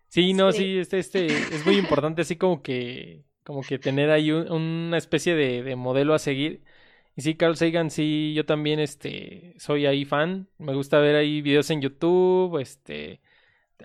[0.08, 4.32] Sí, no, sí, este, este, es muy importante así como que, como que tener ahí
[4.32, 6.63] una especie de, de modelo a seguir.
[7.15, 10.49] Y sí, Carl Sagan, sí, yo también, este, soy ahí fan.
[10.60, 13.21] Me gusta ver ahí videos en YouTube, este,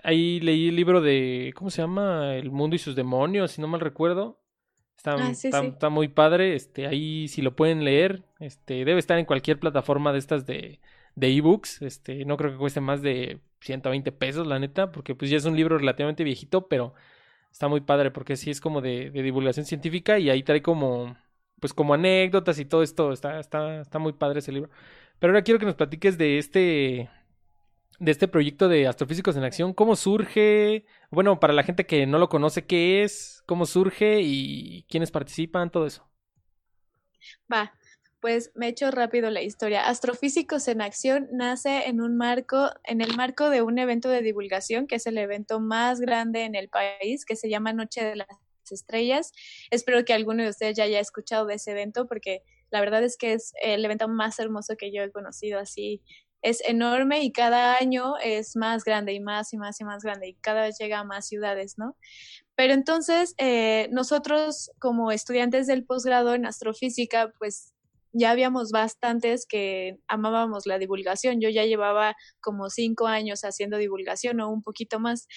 [0.03, 2.35] Ahí leí el libro de, ¿cómo se llama?
[2.35, 4.39] El mundo y sus demonios, si no mal recuerdo.
[4.97, 6.55] Está, ah, está, muy padre.
[6.55, 10.79] Este, ahí si lo pueden leer, este, debe estar en cualquier plataforma de estas de,
[11.15, 11.81] de ebooks.
[11.81, 15.45] Este, no creo que cueste más de 120 pesos, la neta, porque pues ya es
[15.45, 16.93] un libro relativamente viejito, pero
[17.51, 21.17] está muy padre porque sí es como de, de divulgación científica y ahí trae como,
[21.59, 24.69] pues como anécdotas y todo esto, está, está, está muy padre ese libro.
[25.19, 27.09] Pero ahora quiero que nos platiques de este,
[27.99, 32.17] de este proyecto de Astrofísicos en Acción, cómo surge, bueno, para la gente que no
[32.17, 36.09] lo conoce, qué es, cómo surge y quiénes participan, todo eso.
[37.51, 37.73] Va,
[38.21, 39.87] pues me echo rápido la historia.
[39.87, 44.87] Astrofísicos en Acción nace en un marco, en el marco de un evento de divulgación,
[44.87, 48.27] que es el evento más grande en el país, que se llama Noche de las
[48.71, 49.31] Estrellas.
[49.71, 53.17] Espero que alguno de ustedes ya haya escuchado de ese evento, porque la verdad es
[53.17, 56.03] que es el evento más hermoso que yo he conocido así.
[56.41, 60.29] Es enorme y cada año es más grande y más y más y más grande
[60.29, 61.97] y cada vez llega a más ciudades, ¿no?
[62.55, 67.73] Pero entonces, eh, nosotros como estudiantes del posgrado en astrofísica, pues
[68.11, 71.41] ya habíamos bastantes que amábamos la divulgación.
[71.41, 75.27] Yo ya llevaba como cinco años haciendo divulgación o un poquito más.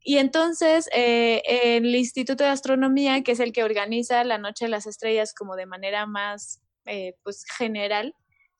[0.00, 4.70] Y entonces eh, el Instituto de Astronomía, que es el que organiza la Noche de
[4.70, 8.14] las Estrellas como de manera más eh, pues general,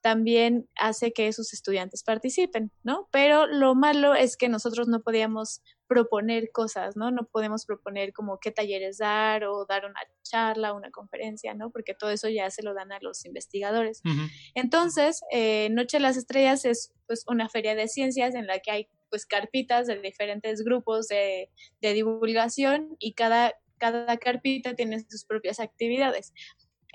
[0.06, 3.08] también hace que sus estudiantes participen, ¿no?
[3.10, 7.10] Pero lo malo es que nosotros no podíamos proponer cosas, ¿no?
[7.10, 11.72] No podemos proponer como qué talleres dar o dar una charla, una conferencia, ¿no?
[11.72, 14.00] Porque todo eso ya se lo dan a los investigadores.
[14.54, 18.70] Entonces, eh, Noche de las Estrellas es pues una feria de ciencias en la que
[18.70, 25.24] hay pues carpitas de diferentes grupos de, de divulgación y cada, cada carpita tiene sus
[25.24, 26.32] propias actividades.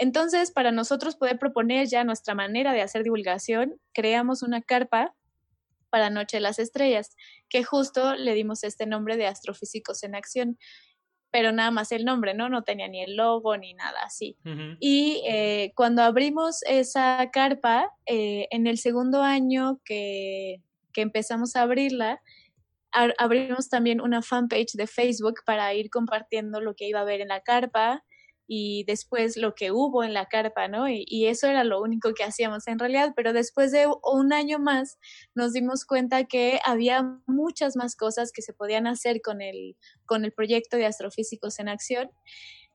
[0.02, 5.14] Entonces, para nosotros poder proponer ya nuestra manera de hacer divulgación, creamos una carpa
[5.92, 7.16] para Noche de las Estrellas,
[7.50, 10.58] que justo le dimos este nombre de Astrofísicos en Acción,
[11.30, 12.50] pero nada más el nombre, ¿no?
[12.50, 14.36] No tenía ni el logo ni nada así.
[14.80, 21.62] Y eh, cuando abrimos esa carpa, eh, en el segundo año que, que empezamos a
[21.62, 22.24] abrirla,
[23.20, 27.28] abrimos también una fanpage de Facebook para ir compartiendo lo que iba a haber en
[27.28, 28.04] la carpa,
[28.48, 30.90] y después lo que hubo en la carpa, ¿no?
[30.90, 34.98] Y, eso era lo único que hacíamos en realidad, pero después de un año más
[35.36, 40.26] nos dimos cuenta que había muchas más cosas que se podían hacer con el, con
[40.26, 42.12] el proyecto de Astrofísicos en Acción.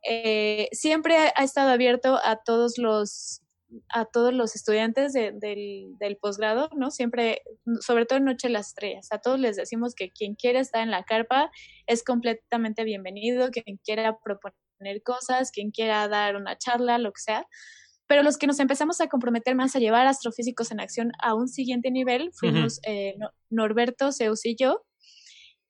[0.09, 3.43] Eh, siempre ha, estado abierto a todos los
[3.91, 6.91] a todos los estudiantes del, del posgrado, ¿no?
[6.91, 7.43] Siempre,
[7.81, 10.83] sobre todo en Noche de las Estrellas, a todos les decimos que quien quiera estar
[10.83, 11.51] en la carpa
[11.87, 14.66] es completamente bienvenido, quien quiera proponer
[15.05, 17.47] cosas, quien quiera dar una charla, lo que sea.
[18.07, 21.49] Pero los que nos empezamos a comprometer más a llevar astrofísicos en acción a un
[21.49, 23.15] siguiente nivel fuimos eh,
[23.51, 24.85] Norberto, Zeus y yo.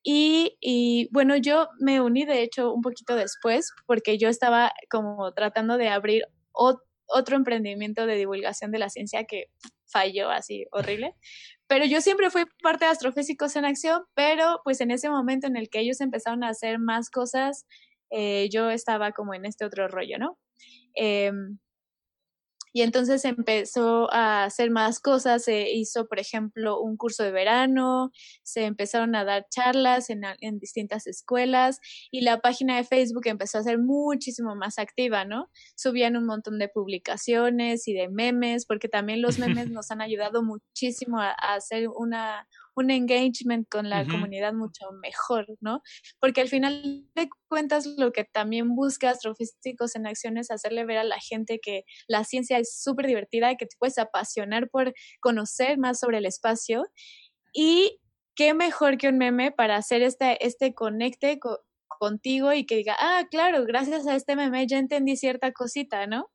[0.03, 5.33] Y, y, bueno, yo me uní de hecho un poquito después porque yo estaba como
[5.33, 9.47] tratando de abrir otro emprendimiento de divulgación de la ciencia que
[9.87, 11.15] falló así horrible.
[11.67, 15.57] Pero yo siempre fui parte de Astrofísicos en Acción, pero pues en ese momento en
[15.57, 17.67] el que ellos empezaron a hacer más cosas
[18.11, 20.39] eh, yo estaba como en este otro rollo, ¿no?
[20.95, 21.59] Em,
[22.77, 28.11] y entonces empezó a hacer más cosas, se hizo, por ejemplo, un curso de verano,
[28.43, 33.57] se empezaron a dar charlas en, en, distintas escuelas y la página de Facebook empezó
[33.57, 35.51] a ser muchísimo más activa, ¿no?
[35.75, 40.43] Subían un montón de publicaciones y de memes, porque también los memes nos han ayudado
[40.43, 45.81] muchísimo a hacer una, un engagement con la comunidad mucho mejor, ¿no?
[46.21, 50.99] Porque al final de cuentas lo que también busca Astrofísicos en Acciones es hacerle ver
[50.99, 55.79] a la gente que la ciencia es súper divertida que te puedes apasionar por conocer
[55.79, 56.85] más sobre el espacio
[57.55, 57.99] y
[58.35, 61.41] qué mejor que un meme para hacer este, este conecte
[61.99, 66.29] contigo y que diga, ah, claro, gracias a este meme ya entendí cierta cosita, ¿no?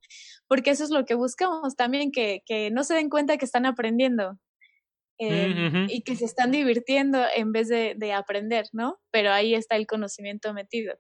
[0.47, 3.67] Porque eso es lo que buscamos también, que, que no se den cuenta que están
[3.67, 4.39] aprendiendo,
[5.23, 8.97] Em, y que se están divirtiendo en vez de, de, aprender, ¿no?
[9.12, 10.95] Pero ahí está el conocimiento metido.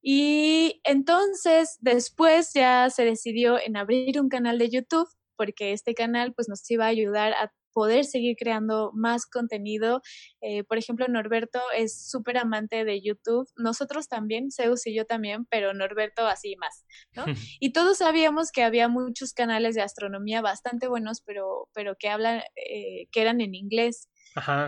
[0.00, 6.32] Y entonces después ya se decidió en abrir un canal de YouTube porque este canal
[6.34, 10.00] pues nos iba a ayudar a poder seguir creando más contenido.
[10.40, 15.44] Eh, por ejemplo, Norberto es súper amante de YouTube, nosotros también, Zeus y yo también,
[15.50, 17.26] pero Norberto así más, ¿no?
[17.60, 22.40] y todos sabíamos que había muchos canales de astronomía bastante buenos, pero, pero que hablan,
[22.54, 24.08] eh, que eran en inglés.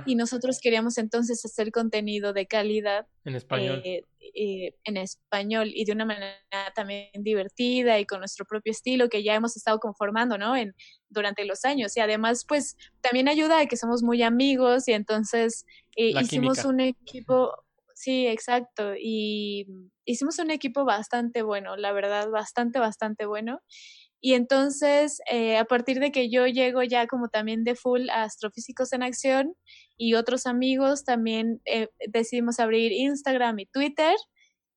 [0.06, 3.06] Y nosotros queríamos entonces hacer contenido de calidad.
[3.24, 3.82] En español.
[3.84, 6.36] Eh, eh, en español y de una manera
[6.74, 10.56] también divertida y con nuestro propio estilo que ya hemos estado conformando, ¿no?
[10.56, 10.74] En,
[11.08, 11.96] durante los años.
[11.96, 15.64] Y además, pues también ayuda a que somos muy amigos y entonces
[15.96, 17.52] eh, hicimos un equipo,
[17.94, 19.66] sí, exacto, y
[20.04, 23.60] hicimos un equipo bastante bueno, la verdad, bastante, bastante bueno.
[24.20, 28.24] Y entonces, eh, a partir de que yo llego ya como también de full a
[28.24, 29.54] Astrofísicos en Acción
[29.96, 34.14] y otros amigos, también eh, decidimos abrir Instagram y Twitter.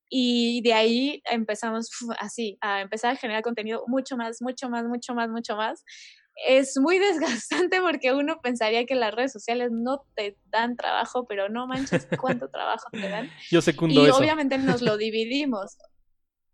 [0.09, 1.89] Y de ahí empezamos
[2.19, 5.83] así, a empezar a generar contenido mucho más, mucho más, mucho más, mucho más.
[6.47, 11.49] Es muy desgastante porque uno pensaría que las redes sociales no te dan trabajo, pero
[11.49, 13.29] no manches cuánto trabajo te dan.
[13.49, 14.17] Yo secundo y eso.
[14.17, 15.77] obviamente nos lo dividimos.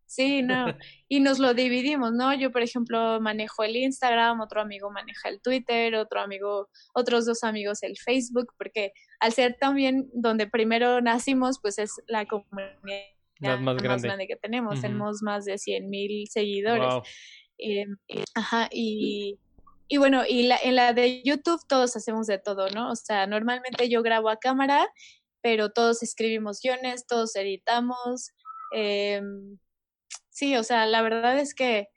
[0.08, 0.74] Sí, no.
[1.10, 2.34] Y nos lo dividimos, ¿no?
[2.34, 7.44] Yo, por ejemplo, manejo el Instagram, otro amigo maneja el Twitter, otro amigo, otros dos
[7.44, 13.78] amigos el Facebook, porque al ser también donde primero nacimos, pues es la comunidad más,
[13.78, 14.28] grande.
[14.28, 14.80] que tenemos.
[14.82, 16.94] Tenemos más de 100 mil seguidores.
[17.60, 17.86] Eh,
[18.34, 19.40] ajá, y,
[19.90, 22.92] y bueno, y la, en la de YouTube todos hacemos de todo, ¿no?
[22.92, 24.88] O sea, normalmente yo grabo a cámara,
[25.42, 28.32] pero todos escribimos guiones, todos editamos.
[28.74, 29.22] Eh,
[30.38, 31.88] sí, o sea, la verdad es que,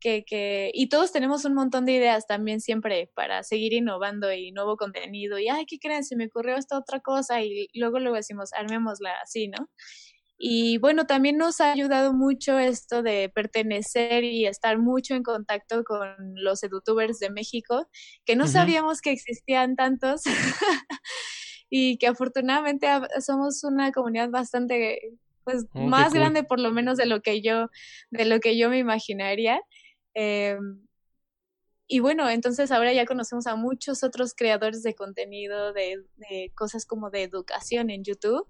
[0.00, 4.52] que, que, y todos tenemos un montón de ideas también siempre para seguir innovando y
[4.52, 5.40] nuevo contenido.
[5.40, 6.04] Y, ay, ¿qué creen?
[6.04, 9.68] Se me ocurrió esta otra cosa y luego luego decimos, armémosla así, ¿no?
[10.38, 15.82] Y bueno, también nos ha ayudado mucho esto de pertenecer y estar mucho en contacto
[15.84, 17.88] con los edutubers de México,
[18.24, 20.22] que no sabíamos que existían tantos
[21.70, 22.88] y que afortunadamente
[23.20, 25.00] somos una comunidad bastante
[25.44, 27.70] pues oh, más grande por lo menos de lo que yo,
[28.10, 29.60] de lo que yo me imaginaría.
[30.14, 30.56] Eh,
[31.86, 36.86] y bueno, entonces ahora ya conocemos a muchos otros creadores de contenido, de, de, cosas
[36.86, 38.48] como de educación en YouTube.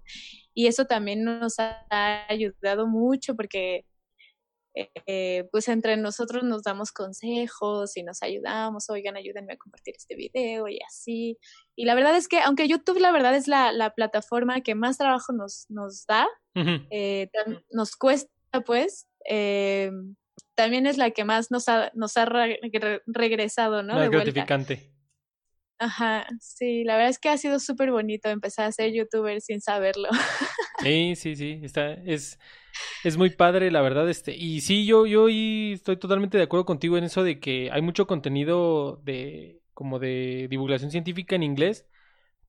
[0.53, 3.85] Y eso también nos ha ayudado mucho porque
[4.75, 10.15] eh, pues entre nosotros nos damos consejos y nos ayudamos, oigan, ayúdenme a compartir este
[10.15, 11.37] video y así.
[11.75, 14.97] Y la verdad es que, aunque YouTube la verdad es la, la plataforma que más
[14.97, 16.27] trabajo nos, nos da,
[16.91, 17.29] eh,
[17.71, 18.29] nos cuesta
[18.65, 19.91] pues, eh,
[20.55, 22.25] también es la que más nos ha, nos ha
[23.05, 23.97] regresado, ¿no?
[23.97, 24.91] La gratificante.
[25.77, 29.61] Ajá, sí, la verdad es que ha sido súper bonito empezar a ser youtuber sin
[29.61, 30.09] saberlo.
[30.81, 32.37] Sí, sí, sí, está, es,
[33.03, 36.97] es muy padre, la verdad, este, y sí, yo, yo estoy totalmente de acuerdo contigo
[36.97, 41.87] en eso de que hay mucho contenido de, como de divulgación científica en inglés,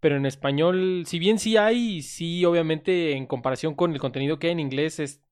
[0.01, 4.49] pero en español, si bien sí hay, sí, obviamente, en comparación con el contenido que
[4.49, 5.23] hay en inglés, es,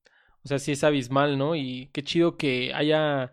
[0.43, 1.55] o sea, sí es abismal, ¿no?
[1.55, 3.31] Y qué chido que haya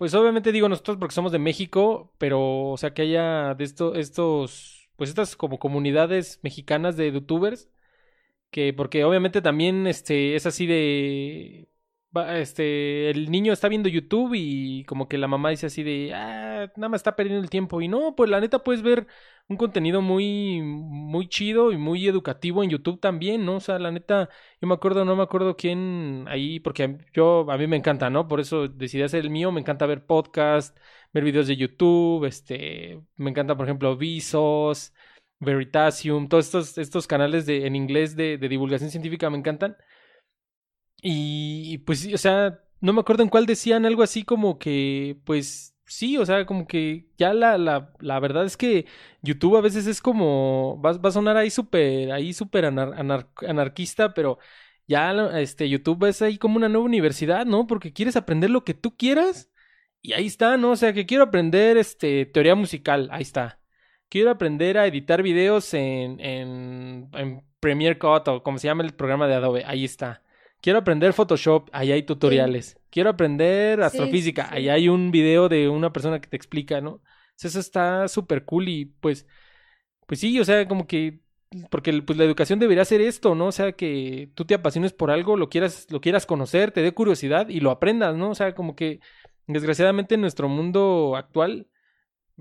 [0.00, 3.94] pues obviamente digo nosotros porque somos de México, pero o sea que haya de esto,
[3.96, 7.68] estos, pues estas como comunidades mexicanas de youtubers,
[8.50, 11.70] que porque obviamente también este es así de
[12.34, 16.70] este, el niño está viendo YouTube y como que la mamá dice así de, ah,
[16.76, 17.80] nada más está perdiendo el tiempo.
[17.80, 19.06] Y no, pues la neta puedes ver
[19.48, 23.56] un contenido muy, muy chido y muy educativo en YouTube también, ¿no?
[23.56, 24.28] O sea, la neta,
[24.60, 28.26] yo me acuerdo, no me acuerdo quién ahí, porque yo, a mí me encanta, ¿no?
[28.28, 30.76] Por eso decidí hacer el mío, me encanta ver podcast,
[31.12, 34.92] ver videos de YouTube, este, me encanta, por ejemplo, Visos,
[35.40, 39.76] Veritasium, todos estos, canales de, en inglés de, divulgación científica me encantan.
[41.02, 45.76] Y pues, o sea, no me acuerdo en cuál decían algo así como que, pues
[45.86, 48.86] sí, o sea, como que ya la, la, la verdad es que
[49.22, 54.38] YouTube a veces es como, va, va a sonar ahí súper, ahí súper anarquista, pero
[54.86, 57.66] ya este YouTube es ahí como una nueva universidad, ¿no?
[57.66, 59.50] Porque quieres aprender lo que tú quieras
[60.02, 60.72] y ahí está, ¿no?
[60.72, 63.59] O sea, que quiero aprender este teoría musical, ahí está.
[64.10, 68.92] Quiero aprender a editar videos en, en, en Premiere Cut o como se llama el
[68.92, 70.22] programa de Adobe, ahí está.
[70.60, 72.76] Quiero aprender Photoshop, ahí hay tutoriales.
[72.90, 77.00] Quiero aprender astrofísica, ahí hay un video de una persona que te explica, ¿no?
[77.40, 79.26] Eso está súper cool y pues,
[80.06, 81.20] pues sí, o sea, como que,
[81.70, 83.46] porque pues la educación debería ser esto, ¿no?
[83.46, 86.92] O sea, que tú te apasiones por algo, lo quieras, lo quieras conocer, te dé
[86.92, 88.30] curiosidad y lo aprendas, ¿no?
[88.30, 88.98] O sea, como que
[89.46, 91.68] desgraciadamente en nuestro mundo actual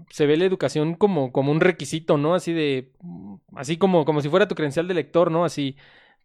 [0.09, 2.35] se ve la educación como, como un requisito, ¿no?
[2.35, 2.91] Así de,
[3.55, 5.45] así como, como si fuera tu credencial de lector, ¿no?
[5.45, 5.75] Así,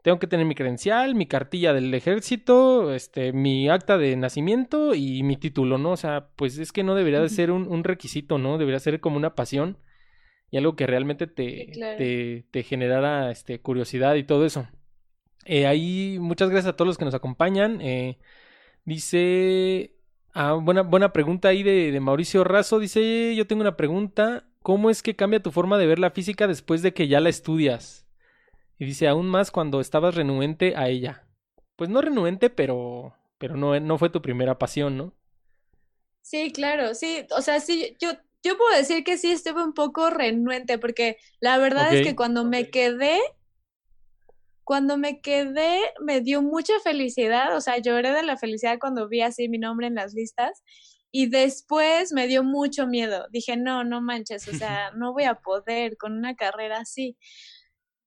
[0.05, 5.23] tengo que tener mi credencial, mi cartilla del ejército, este, mi acta de nacimiento y
[5.23, 5.93] mi título, ¿no?
[5.93, 8.59] O sea, pues es que no debería de ser un, requisito, ¿no?
[8.59, 9.79] Debería ser como una pasión
[10.51, 14.69] y algo que realmente te, te, te, generara este, curiosidad y todo eso.
[15.47, 17.81] Eh, ahí, muchas gracias a todos los que nos acompañan.
[17.81, 18.19] Eh,
[18.85, 19.94] dice,
[20.35, 22.79] ah, buena, buena pregunta ahí de, de Mauricio Razo.
[22.79, 24.45] Dice, yo tengo una pregunta.
[24.63, 27.29] ¿Cómo es que cambia tu forma de ver la física después de que ya la
[27.29, 28.07] estudias?
[28.79, 31.27] Y dice, aún más cuando estabas renuente a ella.
[31.77, 35.15] Pues no renuente, pero, pero no, no fue tu primera pasión, ¿no?
[36.23, 38.13] Sí, claro, sí, o sea, sí, yo,
[38.43, 42.45] yo puedo decir que sí estuve un poco renuente, porque la verdad es que cuando
[42.45, 43.21] me quedé,
[44.65, 49.21] cuando me quedé, me dio mucha felicidad, o sea, lloré de la felicidad cuando vi
[49.21, 50.63] así mi nombre en las listas.
[51.13, 53.27] Y después me dio mucho miedo.
[53.31, 57.17] Dije, no, no manches, o sea, no voy a poder con una carrera así.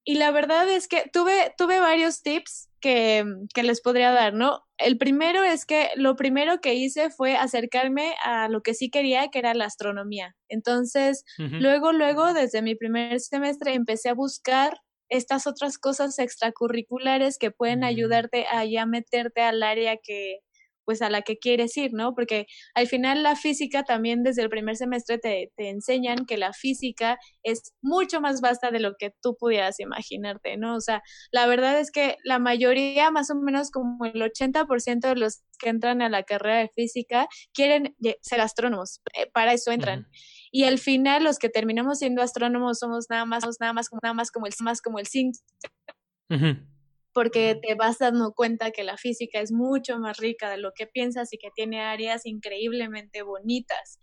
[0.03, 4.61] Y la verdad es que tuve, tuve varios tips que, que, les podría dar, ¿no?
[4.77, 9.27] El primero es que lo primero que hice fue acercarme a lo que sí quería,
[9.27, 10.35] que era la astronomía.
[10.47, 14.79] Entonces, luego, luego, desde mi primer semestre, empecé a buscar
[15.09, 17.85] estas otras cosas extracurriculares que pueden mm.
[17.85, 20.39] ayudarte a ya meterte al área que,
[20.87, 22.15] pues a la que quieres ir, ¿no?
[22.15, 26.53] Porque al final la física también desde el primer semestre te, te, enseñan que la
[26.53, 30.77] física es mucho más vasta de lo que tú pudieras imaginarte, ¿no?
[30.77, 35.15] O sea, la verdad es que la mayoría, más o menos como el 80% de
[35.17, 40.07] los que entran a la carrera de física quieren ser astrónomos, eh, para eso entran.
[40.51, 44.31] Y al final los que terminamos siendo astrónomos somos nada más, nada más, nada más
[44.31, 45.39] como el más como el 5
[47.17, 50.85] porque te vas dando cuenta que la física es mucho más rica de lo que
[50.85, 53.97] piensas y que tiene áreas increíblemente bonitas.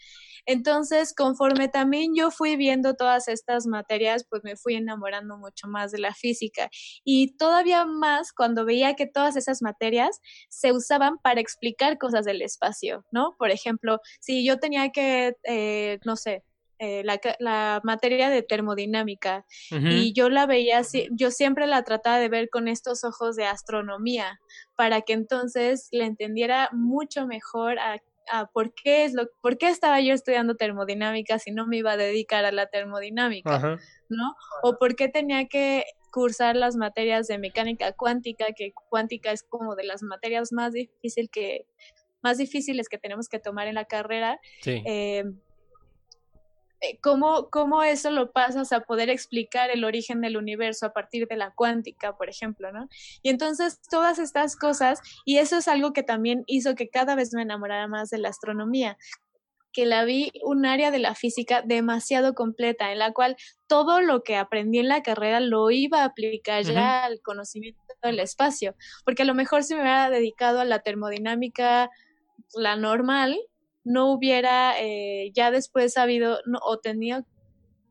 [0.46, 5.92] Entonces, conforme también yo fui viendo todas estas materias, pues me fui enamorando mucho más
[5.92, 6.70] de la física
[7.04, 12.42] y todavía más cuando veía que todas esas materias se usaban para explicar cosas del
[12.42, 13.36] espacio, ¿no?
[13.38, 16.42] Por ejemplo, si yo tenía que, eh, no sé,
[16.84, 17.02] eh,
[17.38, 20.82] la, materia de termodinámica y yo la veía,
[21.12, 24.38] yo siempre la trataba de ver con estos ojos de astronomía
[24.76, 28.00] para que entonces le entendiera mucho mejor a,
[28.52, 31.96] por qué es lo, por qué estaba yo estudiando termodinámica si no me iba a
[31.96, 33.78] dedicar a la termodinámica,
[34.08, 34.34] ¿no?
[34.62, 39.74] O por qué tenía que cursar las materias de mecánica cuántica, que cuántica es como
[39.74, 41.66] de las materias más difícil que
[42.22, 44.40] más difíciles que tenemos que tomar en la carrera.
[44.62, 44.82] Sí.
[44.86, 45.24] Eh,
[47.00, 51.36] cómo, cómo eso lo pasas a poder explicar el origen del universo a partir de
[51.36, 52.88] la cuántica, por ejemplo, ¿no?
[53.22, 57.32] Y entonces todas estas cosas, y eso es algo que también hizo que cada vez
[57.32, 58.96] me enamorara más de la astronomía,
[59.72, 64.22] que la vi un área de la física demasiado completa, en la cual todo lo
[64.22, 69.22] que aprendí en la carrera lo iba a aplicar ya al conocimiento del espacio, porque
[69.22, 71.90] a lo mejor si me hubiera dedicado a la termodinámica,
[72.54, 73.36] la normal,
[73.84, 77.24] no hubiera eh, ya después sabido o tenido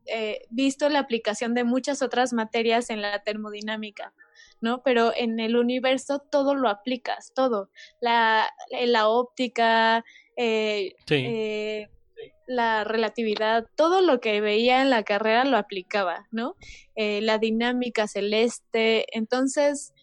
[0.06, 4.12] eh, visto la aplicación de muchas otras materias en la termodinámica,
[4.60, 4.82] ¿no?
[4.82, 7.70] Pero en el universo todo lo aplicas, todo,
[8.00, 10.04] la, eh, la óptica,
[12.46, 16.56] la relatividad, todo lo que veía en la carrera lo aplicaba, ¿no?
[16.96, 19.93] la dinámica celeste, entonces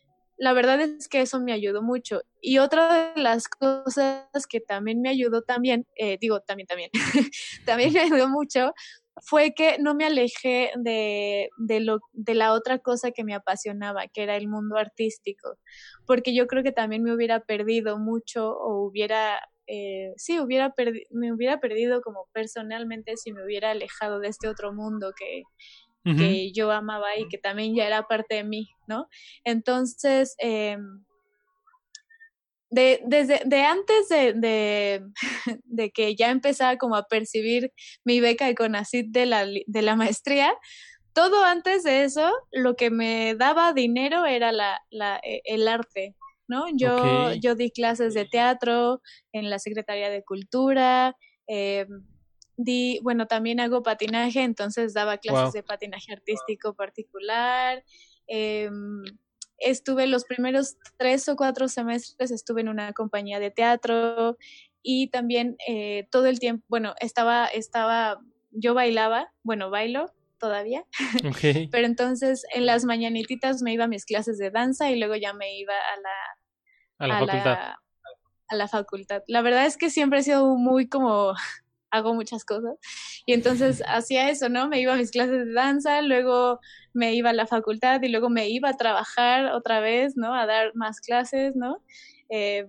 [0.41, 2.23] la verdad es que eso me ayudó mucho.
[2.41, 6.89] Y otra de las cosas que también me ayudó también, eh, digo también, también,
[7.67, 8.73] también me ayudó mucho,
[9.21, 14.07] fue que no me alejé de, de, lo, de la otra cosa que me apasionaba,
[14.07, 15.59] que era el mundo artístico,
[16.07, 20.73] porque yo creo que también me hubiera perdido mucho o hubiera, eh, sí, hubiera
[21.11, 25.43] me hubiera perdido como personalmente si me hubiera alejado de este otro mundo que,
[26.03, 29.07] que yo amaba y que también ya era parte de mí, ¿no?
[29.43, 30.77] Entonces, eh,
[32.71, 35.03] de, desde de antes de, de,
[35.63, 37.71] de, que ya empezara como a percibir
[38.03, 40.53] mi beca de CONACYT de la, de la maestría,
[41.13, 46.15] todo antes de eso, lo que me daba dinero era la, la, e, el arte,
[46.47, 46.65] ¿no?
[46.73, 49.01] Yo, yo di clases de teatro
[49.33, 51.15] en la Secretaría de Cultura,
[51.47, 51.85] eh,
[52.57, 57.83] di, bueno, también hago patinaje, entonces daba clases de patinaje artístico particular.
[58.27, 59.03] Em,
[59.61, 64.37] estuve los primeros tres o cuatro semestres, estuve en una compañía de teatro
[64.83, 70.85] y también eh, todo el tiempo, bueno, estaba, estaba, yo bailaba, bueno, bailo todavía,
[71.71, 75.33] pero entonces en las mañanititas me iba a mis clases de danza y luego ya
[75.33, 76.15] me iba a la,
[76.97, 77.73] a la facultad.
[78.47, 79.23] a la facultad.
[79.27, 81.35] La verdad es que siempre he sido muy como
[81.91, 82.75] hago muchas cosas.
[83.25, 84.67] Y entonces hacía eso, ¿no?
[84.67, 86.59] Me iba a mis clases de danza, luego
[86.93, 90.33] me iba a la facultad y luego me iba a trabajar otra vez, ¿no?
[90.33, 91.83] A dar más clases, ¿no?
[92.29, 92.65] Eh,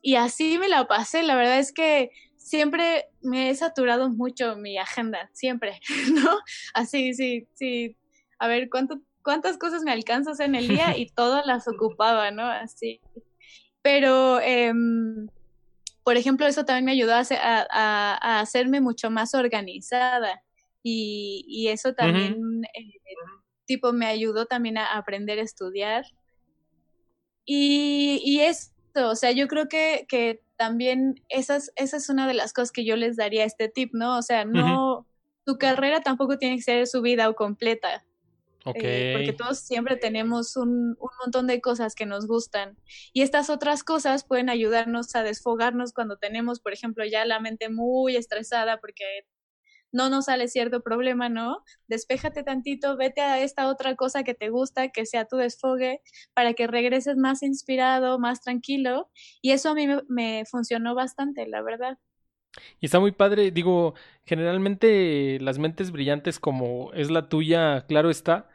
[0.00, 1.22] y así me la pasé.
[1.22, 5.80] La verdad es que siempre me he saturado mucho mi agenda, siempre,
[6.14, 6.38] ¿no?
[6.74, 7.96] Así, sí, sí.
[8.38, 10.94] A ver, ¿cuánto, ¿cuántas cosas me alcanzas en el día?
[10.98, 12.44] Y todas las ocupaba, ¿no?
[12.44, 13.00] Así.
[13.82, 14.40] Pero...
[14.40, 14.72] Eh,
[16.04, 20.42] por ejemplo, eso también me ayudó a, hacerme mucho más organizada
[20.82, 23.00] y, eso también, eh,
[23.64, 26.04] tipo, me ayudó también a aprender a estudiar.
[27.46, 32.34] Y, y esto, o sea, yo creo que, que también esas, esa es una de
[32.34, 34.18] las cosas que yo les daría a este tip, ¿no?
[34.18, 35.06] O sea, no,
[35.44, 38.04] tu carrera tampoco tiene que ser su vida o completa.
[38.74, 42.78] Eh, porque todos siempre tenemos un, un, montón de cosas que nos gustan.
[43.12, 47.68] Y estas otras cosas pueden ayudarnos a desfogarnos cuando tenemos, por ejemplo, ya la mente
[47.68, 49.04] muy estresada porque
[49.92, 51.62] no nos sale cierto problema, ¿no?
[51.86, 56.00] Despéjate tantito, vete a esta otra cosa que te gusta, que sea tu desfogue,
[56.34, 59.10] para que regreses más inspirado, más tranquilo.
[59.40, 61.98] Y eso a mí me, me funcionó bastante, la verdad.
[62.80, 63.94] Y está muy padre, digo,
[64.24, 68.48] generalmente las mentes brillantes como es la tuya, claro está,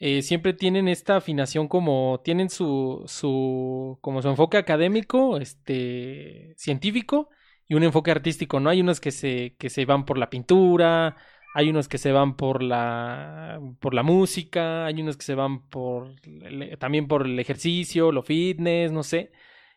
[0.00, 7.28] eh, siempre tienen esta afinación como tienen su, su, como su enfoque académico, este, científico
[7.68, 8.70] y un enfoque artístico, ¿no?
[8.70, 11.16] Hay unos que se, que se van por la pintura,
[11.54, 15.68] hay unos que se van por la, por la música, hay unos que se van
[15.68, 16.14] por,
[16.78, 19.32] también por el ejercicio, lo fitness, no sé.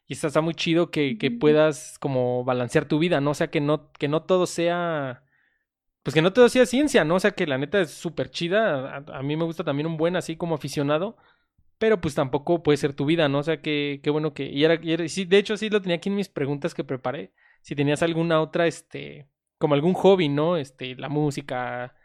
[0.08, 3.32] Y está, está muy chido que, que puedas como balancear tu vida, ¿no?
[3.32, 5.23] O sea, que no, que no todo sea
[6.04, 7.16] pues que no todo sea ciencia, ¿no?
[7.16, 8.98] O sea, que la neta es súper chida.
[8.98, 11.18] A, mí me gusta también un buen así como aficionado.
[11.78, 13.40] Pero pues tampoco puede ser tu vida, ¿no?
[13.40, 14.46] O sea, que qué bueno que...
[14.46, 14.80] Y era,
[15.10, 17.34] sí, de hecho, sí lo tenía aquí en mis preguntas que preparé.
[17.62, 19.28] Si tenías alguna otra, este...
[19.58, 20.58] Como algún hobby, ¿no?
[20.58, 21.96] Este, la música,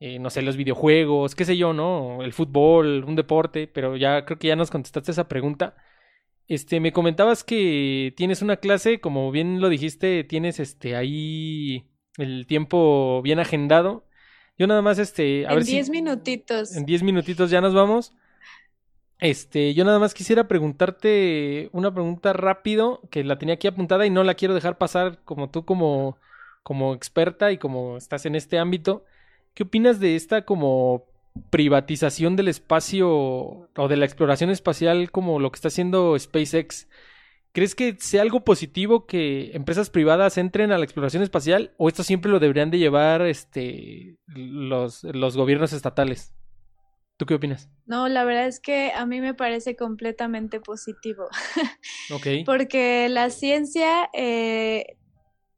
[0.00, 2.22] eh, no sé, los videojuegos, qué sé yo, ¿no?
[2.22, 3.68] El fútbol, un deporte.
[3.68, 5.76] Pero ya creo que ya nos contestaste esa pregunta.
[6.48, 11.88] Este, me comentabas que tienes una clase, como bien lo dijiste, tienes este ahí
[12.18, 14.04] el tiempo bien agendado.
[14.58, 16.74] Yo nada más, este, a en ver diez minutitos.
[16.76, 18.12] En diez minutitos ya nos vamos.
[19.18, 24.10] Este, yo nada más quisiera preguntarte una pregunta rápido que la tenía aquí apuntada y
[24.10, 26.18] no la quiero dejar pasar como tú como,
[26.62, 29.04] como experta y como estás en este ámbito.
[29.54, 31.06] ¿Qué opinas de esta como
[31.50, 36.86] privatización del espacio o de la exploración espacial como lo que está haciendo SpaceX?
[37.56, 42.02] ¿Crees que sea algo positivo que empresas privadas entren a la exploración espacial o esto
[42.02, 46.34] siempre lo deberían de llevar este, los, los gobiernos estatales?
[47.16, 47.70] ¿Tú qué opinas?
[47.86, 51.28] No, la verdad es que a mí me parece completamente positivo.
[52.12, 52.26] Ok.
[52.44, 54.98] Porque la ciencia eh,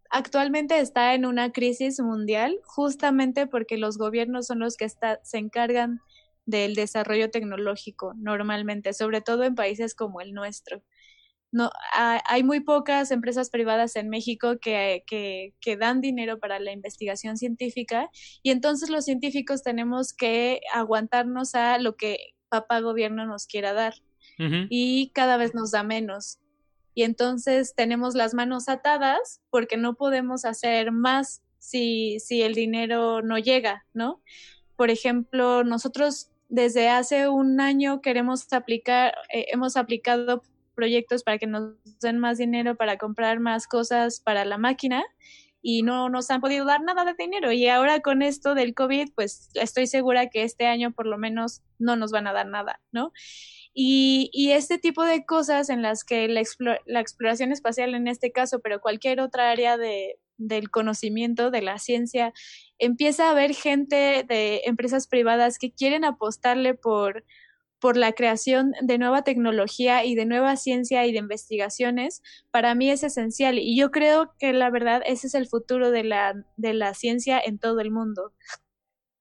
[0.08, 5.38] actualmente está en una crisis mundial justamente porque los gobiernos son los que está, se
[5.38, 5.98] encargan
[6.46, 10.80] del desarrollo tecnológico normalmente, sobre todo en países como el nuestro
[11.50, 17.36] no hay muy pocas empresas privadas en México que, que, dan dinero para la investigación
[17.36, 18.10] científica
[18.42, 23.94] y entonces los científicos tenemos que aguantarnos a lo que papá gobierno nos quiera dar
[24.38, 26.38] y cada vez nos da menos.
[26.94, 33.22] Y entonces tenemos las manos atadas porque no podemos hacer más si, si el dinero
[33.22, 34.22] no llega, ¿no?
[34.76, 40.42] Por ejemplo, nosotros desde hace un año queremos aplicar, eh, hemos aplicado
[40.78, 45.04] proyectos para que nos den más dinero para comprar más cosas para la máquina
[45.60, 47.50] y no nos han podido dar nada de dinero.
[47.50, 51.62] Y ahora con esto del COVID, pues estoy segura que este año por lo menos
[51.80, 53.12] no nos van a dar nada, ¿no?
[53.74, 56.40] Y, y este tipo de cosas en las que la,
[57.00, 62.32] exploración espacial en este caso, pero cualquier otra área de, del conocimiento, de la ciencia,
[62.78, 67.24] empieza a haber gente de empresas privadas que quieren apostarle por
[67.80, 72.90] por la creación de nueva tecnología y de nueva ciencia y de investigaciones, para mí
[72.90, 73.58] es esencial.
[73.58, 77.40] Y yo creo que la verdad ese es el futuro de la, de la ciencia
[77.40, 78.32] en todo el mundo.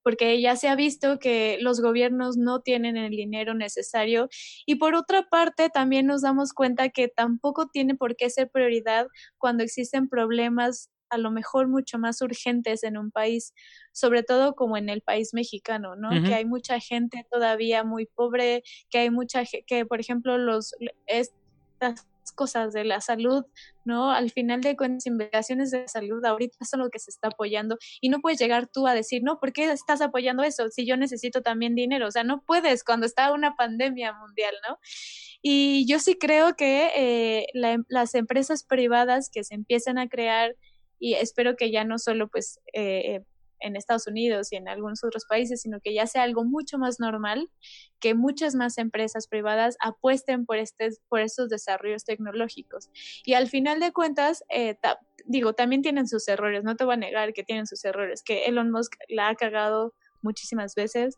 [0.04, 4.30] Porque ya se ha visto que los gobiernos no tienen el dinero necesario.
[4.66, 9.08] Y por otra parte, también nos damos cuenta que tampoco tiene por qué ser prioridad
[9.38, 13.54] cuando existen problemas a lo mejor mucho más urgentes en un país,
[13.92, 16.10] sobre todo como en el país mexicano, ¿no?
[16.24, 22.06] Que hay mucha gente todavía muy pobre, que hay mucha que por ejemplo los estas
[22.32, 23.46] cosas de la salud,
[23.86, 24.12] ¿no?
[24.12, 28.10] Al final de cuentas, investigaciones de salud ahorita son lo que se está apoyando y
[28.10, 30.70] no puedes llegar tú a decir, no, ¿por qué estás apoyando eso?
[30.70, 34.78] Si yo necesito también dinero, o sea, no puedes cuando está una pandemia mundial, ¿no?
[35.42, 37.48] Y yo sí creo que eh,
[37.88, 40.56] las empresas privadas que se empiezan a crear
[41.00, 43.22] y espero que ya no solo pues eh,
[43.60, 47.00] en Estados Unidos y en algunos otros países, sino que ya sea algo mucho más
[47.00, 47.50] normal,
[48.00, 52.90] que muchas más empresas privadas apuesten por, este, por estos desarrollos tecnológicos.
[53.26, 54.78] Y al final de cuentas, eh,
[55.26, 58.46] digo, también tienen sus errores, no te voy a negar que tienen sus errores, que
[58.46, 61.18] Elon Musk la ha cagado muchísimas veces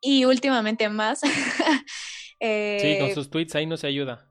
[0.00, 1.20] y últimamente más.
[1.20, 1.28] sí,
[2.38, 4.28] con eh, sus tweets ahí no se ayuda.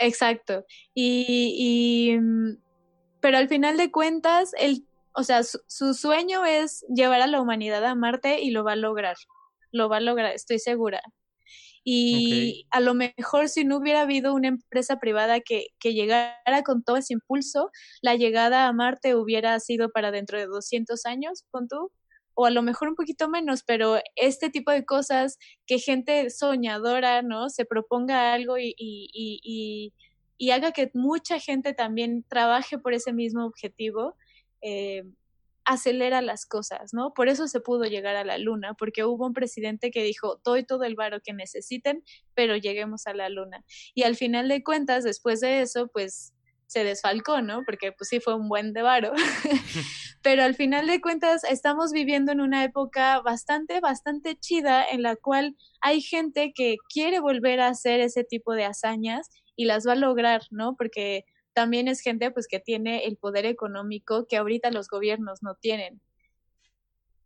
[0.00, 0.64] Exacto.
[0.94, 2.67] y, y mm,
[3.20, 7.84] pero al final de cuentas, el, o sea, su, sueño es llevar a la humanidad
[7.84, 9.16] a Marte y lo va a lograr,
[9.72, 11.02] lo va a lograr, estoy segura.
[11.84, 16.82] Y a lo mejor si no hubiera habido una empresa privada que, que, llegara con
[16.82, 17.70] todo ese impulso,
[18.02, 21.90] la llegada a Marte hubiera sido para dentro de 200 años, con tú,
[22.34, 27.22] o a lo mejor un poquito menos, pero este tipo de cosas que gente soñadora,
[27.22, 27.48] ¿no?
[27.48, 29.92] Se proponga algo y, y, y, y
[30.50, 34.16] haga que mucha gente también trabaje por ese mismo objetivo.
[34.62, 35.02] Eh,
[35.68, 37.12] acelera las cosas, ¿no?
[37.12, 40.64] Por eso se pudo llegar a la luna, porque hubo un presidente que dijo, doy
[40.64, 43.62] todo el varo que necesiten, pero lleguemos a la luna.
[43.94, 46.32] Y al final de cuentas, después de eso, pues
[46.68, 47.64] se desfalcó, ¿no?
[47.64, 49.12] Porque pues sí fue un buen de varo.
[50.22, 55.16] pero al final de cuentas, estamos viviendo en una época bastante, bastante chida en la
[55.16, 59.28] cual hay gente que quiere volver a hacer ese tipo de hazañas
[59.58, 60.76] y las va a lograr, ¿no?
[60.76, 65.56] Porque también es gente pues que tiene el poder económico que ahorita los gobiernos no
[65.56, 66.00] tienen.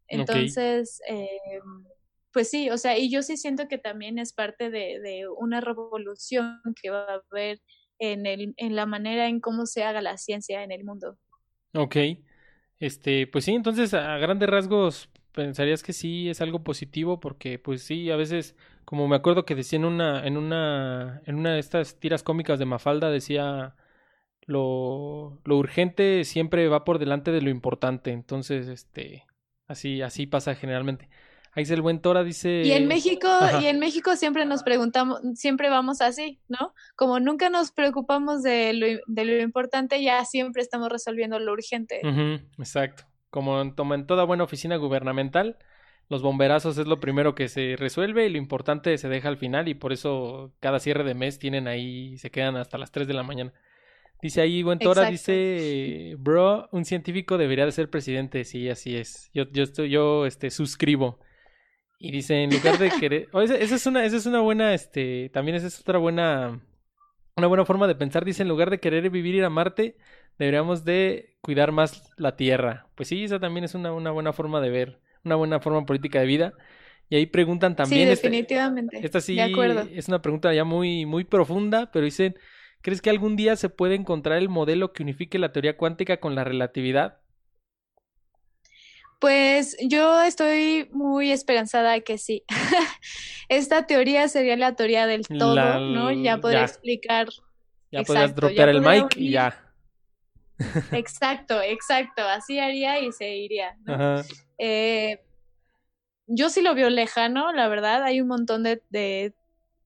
[0.08, 1.84] Entonces, em,
[2.32, 6.58] pues sí, o sea, y yo sí siento que también es parte de, una revolución
[6.80, 7.60] que va a haber
[7.98, 11.18] en, el, en la manera en cómo se haga la ciencia en el mundo.
[11.74, 11.96] Ok,
[12.80, 17.82] este, pues sí, entonces a grandes rasgos pensarías que sí es algo positivo porque pues
[17.82, 21.60] sí, a veces, como me acuerdo que decía en una, en una, en una de
[21.60, 23.74] estas tiras cómicas de Mafalda, decía
[24.46, 28.10] lo, lo urgente siempre va por delante de lo importante.
[28.10, 29.24] Entonces, este,
[29.66, 31.08] así, así pasa generalmente.
[31.54, 32.62] Ahí el buen Tora dice.
[32.62, 33.28] Y en México,
[33.60, 36.72] y en México siempre nos preguntamos, siempre vamos así, ¿no?
[36.96, 42.00] Como nunca nos preocupamos de lo, de lo importante, ya siempre estamos resolviendo lo urgente.
[42.58, 43.04] exacto.
[43.28, 45.58] Como en, como en toda buena oficina gubernamental,
[46.12, 49.66] los bomberazos es lo primero que se resuelve y lo importante se deja al final
[49.66, 53.14] y por eso cada cierre de mes tienen ahí, se quedan hasta las 3 de
[53.14, 53.54] la mañana.
[54.20, 58.44] Dice ahí, buen Tora, dice, bro, un científico debería de ser presidente.
[58.44, 59.30] Sí, así es.
[59.32, 61.18] Yo, yo, estoy, yo este, suscribo.
[61.98, 63.28] Y dice, en lugar de querer...
[63.32, 66.60] Oh, esa, es una, esa es una buena, este, también esa es otra buena,
[67.36, 68.24] una buena forma de pensar.
[68.24, 69.96] Dice, en lugar de querer vivir ir a Marte,
[70.38, 72.86] deberíamos de cuidar más la Tierra.
[72.94, 76.20] Pues sí, esa también es una, una buena forma de ver, una buena forma política
[76.20, 76.52] de vida.
[77.08, 78.02] Y ahí preguntan también...
[78.02, 78.98] Sí, definitivamente.
[79.02, 82.36] Esta, sí es una pregunta ya muy, muy profunda, pero dicen...
[82.82, 86.34] ¿Crees que algún día se puede encontrar el modelo que unifique la teoría cuántica con
[86.34, 87.20] la relatividad?
[89.20, 92.44] Pues yo estoy muy esperanzada de que sí.
[93.48, 96.10] Esta teoría sería la teoría del todo, ¿no?
[96.10, 97.28] Ya podría explicar.
[97.92, 99.72] Ya podrías dropear el mic y ya.
[100.90, 102.22] Exacto, exacto.
[102.22, 103.76] Así haría y se iría.
[104.64, 105.20] Eh,
[106.28, 108.04] yo sí lo veo lejano, la verdad.
[108.04, 109.34] Hay un montón de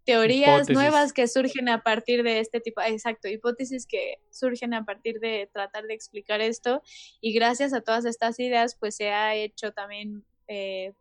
[0.07, 5.19] teorías nuevas que surgen a partir de este tipo, exacto, hipótesis que surgen a partir
[5.19, 6.83] de tratar de explicar esto
[7.21, 10.93] y gracias a todas estas ideas pues se ha hecho también eh,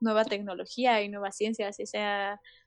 [0.00, 1.98] nueva tecnología y nueva ciencia, así se,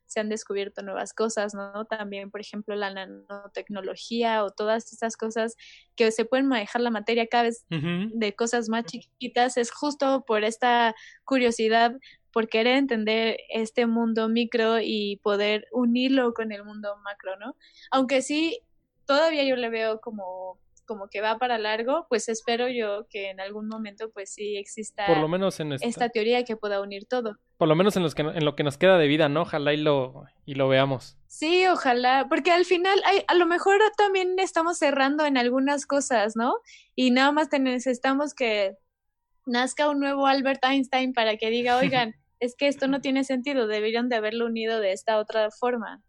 [0.05, 1.85] se han descubierto nuevas cosas, ¿no?
[1.85, 5.55] También, por ejemplo, la nanotecnología o todas estas cosas
[5.95, 10.43] que se pueden manejar la materia cada vez de cosas más chiquitas, es justo por
[10.43, 10.95] esta
[11.25, 11.95] curiosidad
[12.31, 17.55] por querer entender este mundo micro y poder unirlo con el mundo macro, ¿no?
[17.91, 18.59] Aunque sí,
[19.05, 23.39] todavía yo le veo como como que va para largo, pues espero yo que en
[23.39, 27.37] algún momento pues sí exista por lo menos en esta, teoría que pueda unir todo.
[27.63, 29.43] Por lo menos en, los que, en lo que nos queda de vida, ¿no?
[29.43, 31.17] Ojalá y lo, y lo veamos.
[31.27, 36.35] Sí, ojalá, porque al final hay, a lo mejor también estamos cerrando en algunas cosas,
[36.35, 36.55] ¿no?
[36.93, 38.75] Y nada más necesitamos que
[39.45, 43.65] nazca un nuevo Albert Einstein para que diga, oigan, es que esto no tiene sentido,
[43.65, 46.03] deberían de haberlo unido de esta otra forma,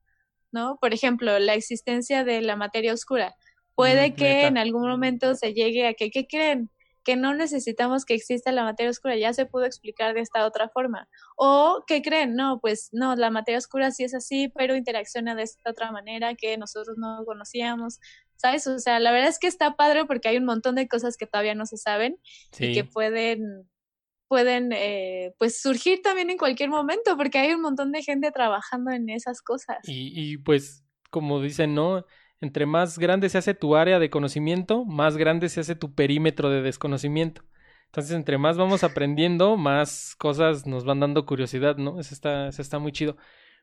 [0.51, 0.77] ¿no?
[0.81, 3.37] Por ejemplo, la existencia de la materia oscura.
[3.77, 6.69] Puede que en algún momento se llegue a que, ¿qué creen?
[7.05, 10.69] Que no necesitamos que exista la materia oscura, ya se pudo explicar de esta otra
[10.69, 11.09] forma.
[11.37, 12.35] O, ¿qué creen?
[12.35, 16.35] No, pues no, la materia oscura sí es así, pero interacciona de esta otra manera
[16.35, 18.01] que nosotros no conocíamos.
[18.37, 18.67] ¿Sabes?
[18.67, 21.27] O sea, la verdad es que está padre porque hay un montón de cosas que
[21.27, 22.19] todavía no se saben
[22.59, 23.69] y que pueden
[24.27, 28.91] pueden eh, pues surgir también en cualquier momento porque hay un montón de gente trabajando
[28.91, 29.79] en esas cosas.
[29.85, 32.05] Y, y pues como dicen, ¿no?
[32.45, 36.51] Entre más grande se hace tu área de conocimiento, más grande se hace tu perímetro
[36.51, 37.43] de desconocimiento.
[37.87, 41.99] Entonces, entre más vamos aprendiendo, más cosas nos van dando curiosidad, ¿no?
[41.99, 43.17] Eso está, eso está muy chido.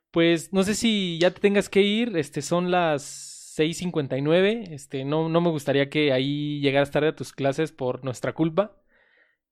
[0.09, 5.29] Pues no sé si ya te tengas que ir, este son las 6:59, este no
[5.29, 8.77] no me gustaría que ahí llegaras tarde a tus clases por nuestra culpa.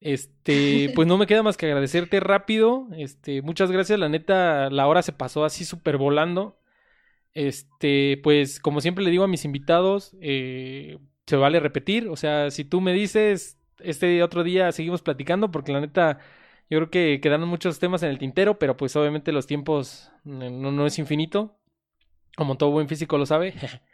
[0.02, 2.88] Este, pues no me queda más que agradecerte rápido.
[2.98, 4.00] Este, muchas gracias.
[4.00, 6.60] La neta, la hora se pasó así súper volando.
[7.34, 12.08] Este, pues como siempre le digo a mis invitados, eh, se vale repetir.
[12.10, 16.20] O sea, si tú me dices, este otro día seguimos platicando, porque la neta,
[16.70, 20.72] yo creo que quedaron muchos temas en el tintero, pero pues obviamente los tiempos no,
[20.72, 21.58] no es infinito.
[22.36, 23.54] Como todo buen físico lo sabe.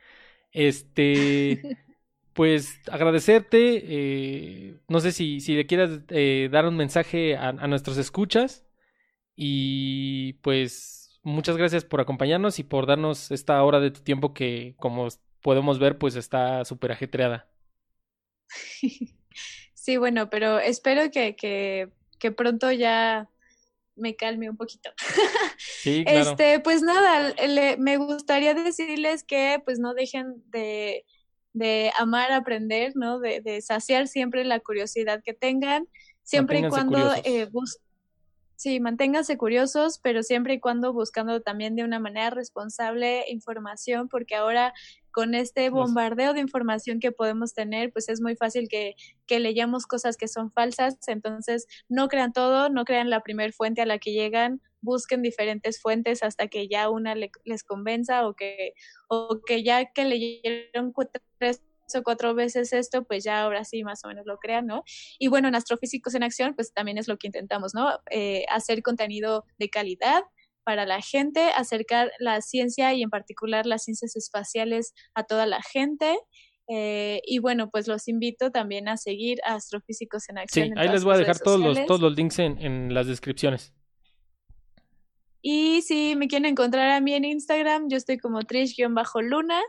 [0.51, 1.61] Este.
[2.33, 3.83] pues agradecerte.
[3.87, 8.65] Eh, no sé si, si le quieras eh, dar un mensaje a, a, nuestros escuchas.
[9.35, 14.75] Y pues muchas gracias por acompañarnos y por darnos esta hora de tu tiempo que,
[14.77, 15.09] como
[15.41, 17.49] podemos ver, pues está súper ajetreada.
[19.73, 23.29] Sí, bueno, pero espero que, que, que pronto ya
[23.95, 24.89] me calme un poquito.
[25.59, 26.31] Sí, claro.
[26.31, 31.05] Este, pues nada, le, me gustaría decirles que pues no dejen de,
[31.53, 33.19] de amar, aprender, ¿no?
[33.19, 35.87] De, de, saciar siempre la curiosidad que tengan,
[36.23, 37.47] siempre y cuando eh,
[38.55, 44.35] Sí, manténganse curiosos, pero siempre y cuando buscando también de una manera responsable información, porque
[44.35, 44.73] ahora
[45.11, 48.95] con este bombardeo de información que podemos tener, pues es muy fácil que,
[49.27, 50.97] que leyamos cosas que son falsas.
[51.07, 55.81] Entonces, no crean todo, no crean la primera fuente a la que llegan, busquen diferentes
[55.81, 58.73] fuentes hasta que ya una les convenza o que,
[59.07, 60.93] o que ya que leyeron
[61.39, 61.61] tres
[61.93, 64.83] o cuatro veces esto, pues ya ahora sí más o menos lo crean, ¿no?
[65.19, 67.99] Y bueno, en Astrofísicos en Acción, pues también es lo que intentamos, ¿no?
[68.09, 70.23] Eh, hacer contenido de calidad
[70.63, 75.61] para la gente, acercar la ciencia y en particular las ciencias espaciales a toda la
[75.61, 76.17] gente.
[76.67, 80.69] Eh, y bueno, pues los invito también a seguir a Astrofísicos en Acción.
[80.69, 83.73] Sí, ahí les voy a dejar todos los, todos los links en, en las descripciones.
[85.47, 89.61] Y si me quieren encontrar a mí en Instagram, yo estoy como trish-luna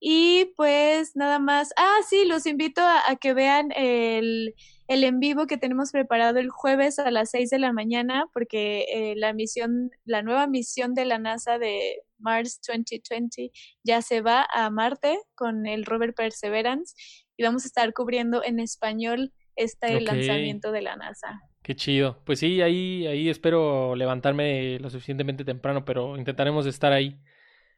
[0.00, 4.54] y pues nada más, ah, sí, los invito a, que vean el,
[4.88, 8.86] el, en vivo que tenemos preparado el jueves a las 6 de la mañana, porque
[8.92, 13.50] eh, la misión, la nueva misión de la NASA de Mars 2020
[13.84, 16.94] ya se va a Marte con el rover Perseverance
[17.36, 21.40] y vamos a estar cubriendo en español este lanzamiento de la NASA.
[21.62, 22.22] Qué chido.
[22.24, 27.18] Pues sí, ahí, ahí espero levantarme lo suficientemente temprano, pero intentaremos estar ahí.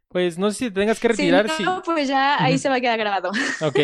[0.09, 1.51] Pues no sé si te tengas que retirar.
[1.51, 3.31] Si no, pues ya ahí se va a quedar grabado.
[3.61, 3.79] Ok.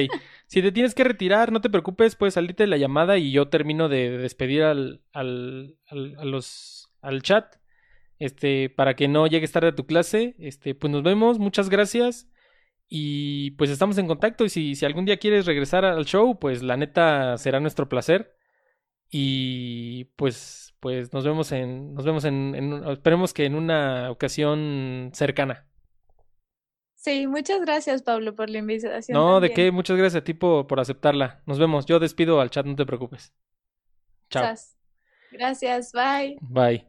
[0.47, 3.49] Si te tienes que retirar, no te preocupes, puedes salirte de la llamada y yo
[3.49, 7.57] termino de despedir al, al, al, a los, al chat.
[8.19, 10.35] Este, para que no llegues tarde a tu clase.
[10.39, 12.29] Este, pues nos vemos, muchas gracias.
[12.89, 14.45] Y pues estamos en contacto.
[14.45, 18.35] Y si, si algún día quieres regresar al show, pues la neta será nuestro placer.
[19.11, 25.11] Y pues, pues nos vemos en, nos vemos en, en esperemos que en una ocasión
[25.13, 25.67] cercana.
[27.05, 29.15] Sí, muchas gracias, Pablo, por la invitación.
[29.15, 31.43] No, de qué, muchas gracias a ti por, aceptarla.
[31.45, 31.85] Nos vemos.
[31.85, 33.35] Yo despido al chat, no te preocupes.
[34.31, 34.55] Chao.
[35.31, 36.39] Gracias, bye.
[36.41, 36.87] Bye.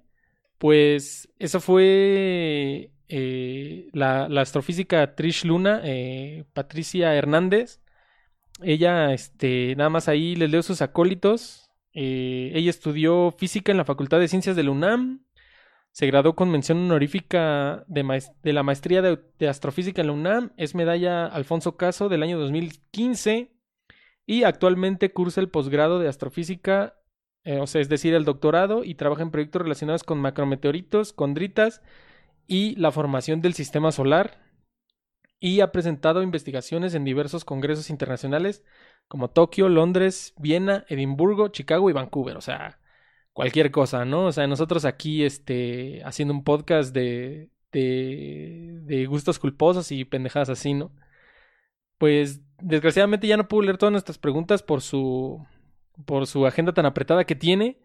[0.57, 7.81] Pues eso fue eh, la, la, astrofísica Trish Luna, eh, Patricia Hernández.
[8.63, 11.69] Ella, este, nada más ahí les leo sus acólitos.
[11.91, 15.24] Eh, ella estudió física en la Facultad de Ciencias de la UNAM.
[15.95, 18.03] Se graduó con mención honorífica de,
[18.51, 20.51] la maestría de, astrofísica en la UNAM.
[20.57, 23.55] Es medalla Alfonso Caso del año 2015.
[24.25, 26.99] Y actualmente cursa el posgrado de astrofísica,
[27.45, 31.81] eh, o sea, es decir, el doctorado, y trabaja en proyectos relacionados con macrometeoritos, condritas
[32.45, 34.41] y la formación del sistema solar.
[35.39, 38.65] Y ha presentado investigaciones en diversos congresos internacionales
[39.07, 42.35] como Tokio, Londres, Viena, Edimburgo, Chicago y Vancouver.
[42.35, 42.81] O sea,
[43.35, 44.27] cualquier cosa, ¿no?
[44.27, 50.47] O sea, nosotros aquí, este, haciendo un podcast de, de, de gustos culposos y pendejadas
[50.47, 50.93] así, ¿no?
[51.97, 55.45] Pues, desgraciadamente ya no puedo leer todas nuestras preguntas por su,
[56.05, 57.77] por su agenda tan apretada que tiene,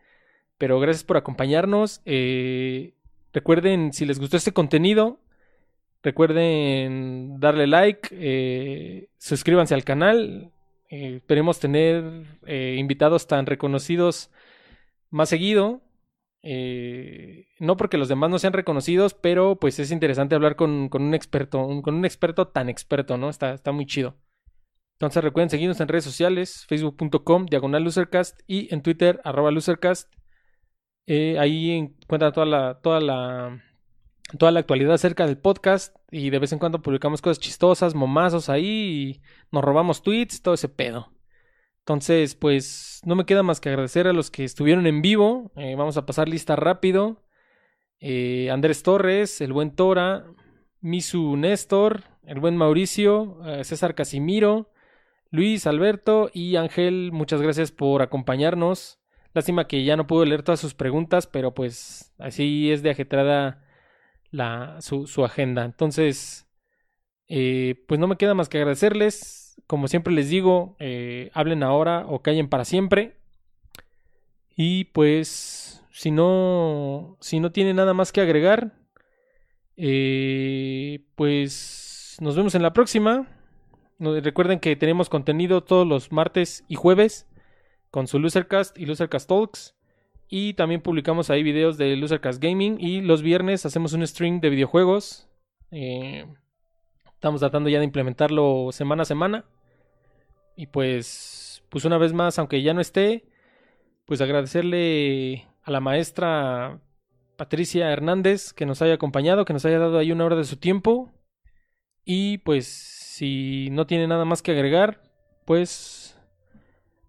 [0.56, 2.00] pero gracias por acompañarnos.
[2.04, 2.94] Eh,
[3.32, 5.18] recuerden, si les gustó este contenido,
[6.04, 10.52] recuerden darle like, eh, suscríbanse al canal.
[10.90, 12.04] Eh, esperemos tener
[12.46, 14.30] invitados tan reconocidos
[15.10, 15.82] más seguido.
[16.42, 21.02] Eh, no porque los demás no sean reconocidos, pero pues es interesante hablar con, con
[21.02, 23.28] un experto, con un experto tan experto, ¿no?
[23.28, 24.16] Está, está muy chido.
[24.94, 30.12] Entonces recuerden seguirnos en redes sociales, facebook.com, diagonal losercast y en Twitter, arroba losercast.
[31.06, 33.62] Eh, ahí encuentran toda la, toda la,
[34.38, 38.48] toda la actualidad acerca del podcast y de vez en cuando publicamos cosas chistosas, momazos
[38.48, 41.10] ahí y nos robamos tweets, todo ese pedo.
[41.80, 45.50] Entonces, pues no me queda más que agradecer a los que estuvieron en vivo.
[45.56, 47.24] Eh, vamos a pasar lista rápido.
[47.98, 50.26] Eh, Andrés Torres, el buen Tora,
[50.80, 54.70] Misu Néstor, el buen Mauricio, eh, César Casimiro,
[55.30, 59.00] Luis Alberto y Ángel, muchas gracias por acompañarnos.
[59.32, 63.64] Lástima que ya no pude leer todas sus preguntas, pero pues así es de ajetrada
[64.30, 65.64] la, su, su agenda.
[65.64, 66.48] Entonces,
[67.26, 72.22] pues no me queda más que agradecerles como siempre les digo, eh, hablen ahora o
[72.22, 73.16] callen para siempre.
[74.56, 78.72] Y pues, si no, si no tiene nada más que agregar,
[79.76, 83.26] eh, pues nos vemos en la próxima.
[83.98, 87.26] recuerden que tenemos contenido todos los martes y jueves
[87.90, 89.76] con su Losercast y Losercast Talks.
[90.28, 92.76] Y también publicamos ahí videos de Losercast Gaming.
[92.80, 95.28] Y los viernes hacemos un stream de videojuegos.
[95.70, 96.26] Eh,
[97.20, 99.44] estamos tratando ya de implementarlo semana a semana.
[100.56, 103.26] Y pues, pues una vez más, aunque ya no esté,
[104.06, 106.80] pues agradecerle a la maestra
[107.36, 110.56] Patricia Hernández que nos haya acompañado, que nos haya dado ahí una hora de su
[110.56, 111.12] tiempo.
[112.06, 115.02] Y pues, si no tiene nada más que agregar,
[115.44, 116.18] pues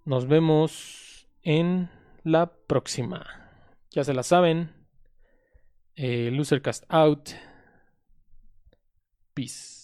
[0.04, 1.90] nos vemos en
[2.26, 3.50] la próxima.
[3.92, 4.74] Ya se la saben.
[5.96, 7.30] Eh, Losercast out.
[9.34, 9.81] Peace.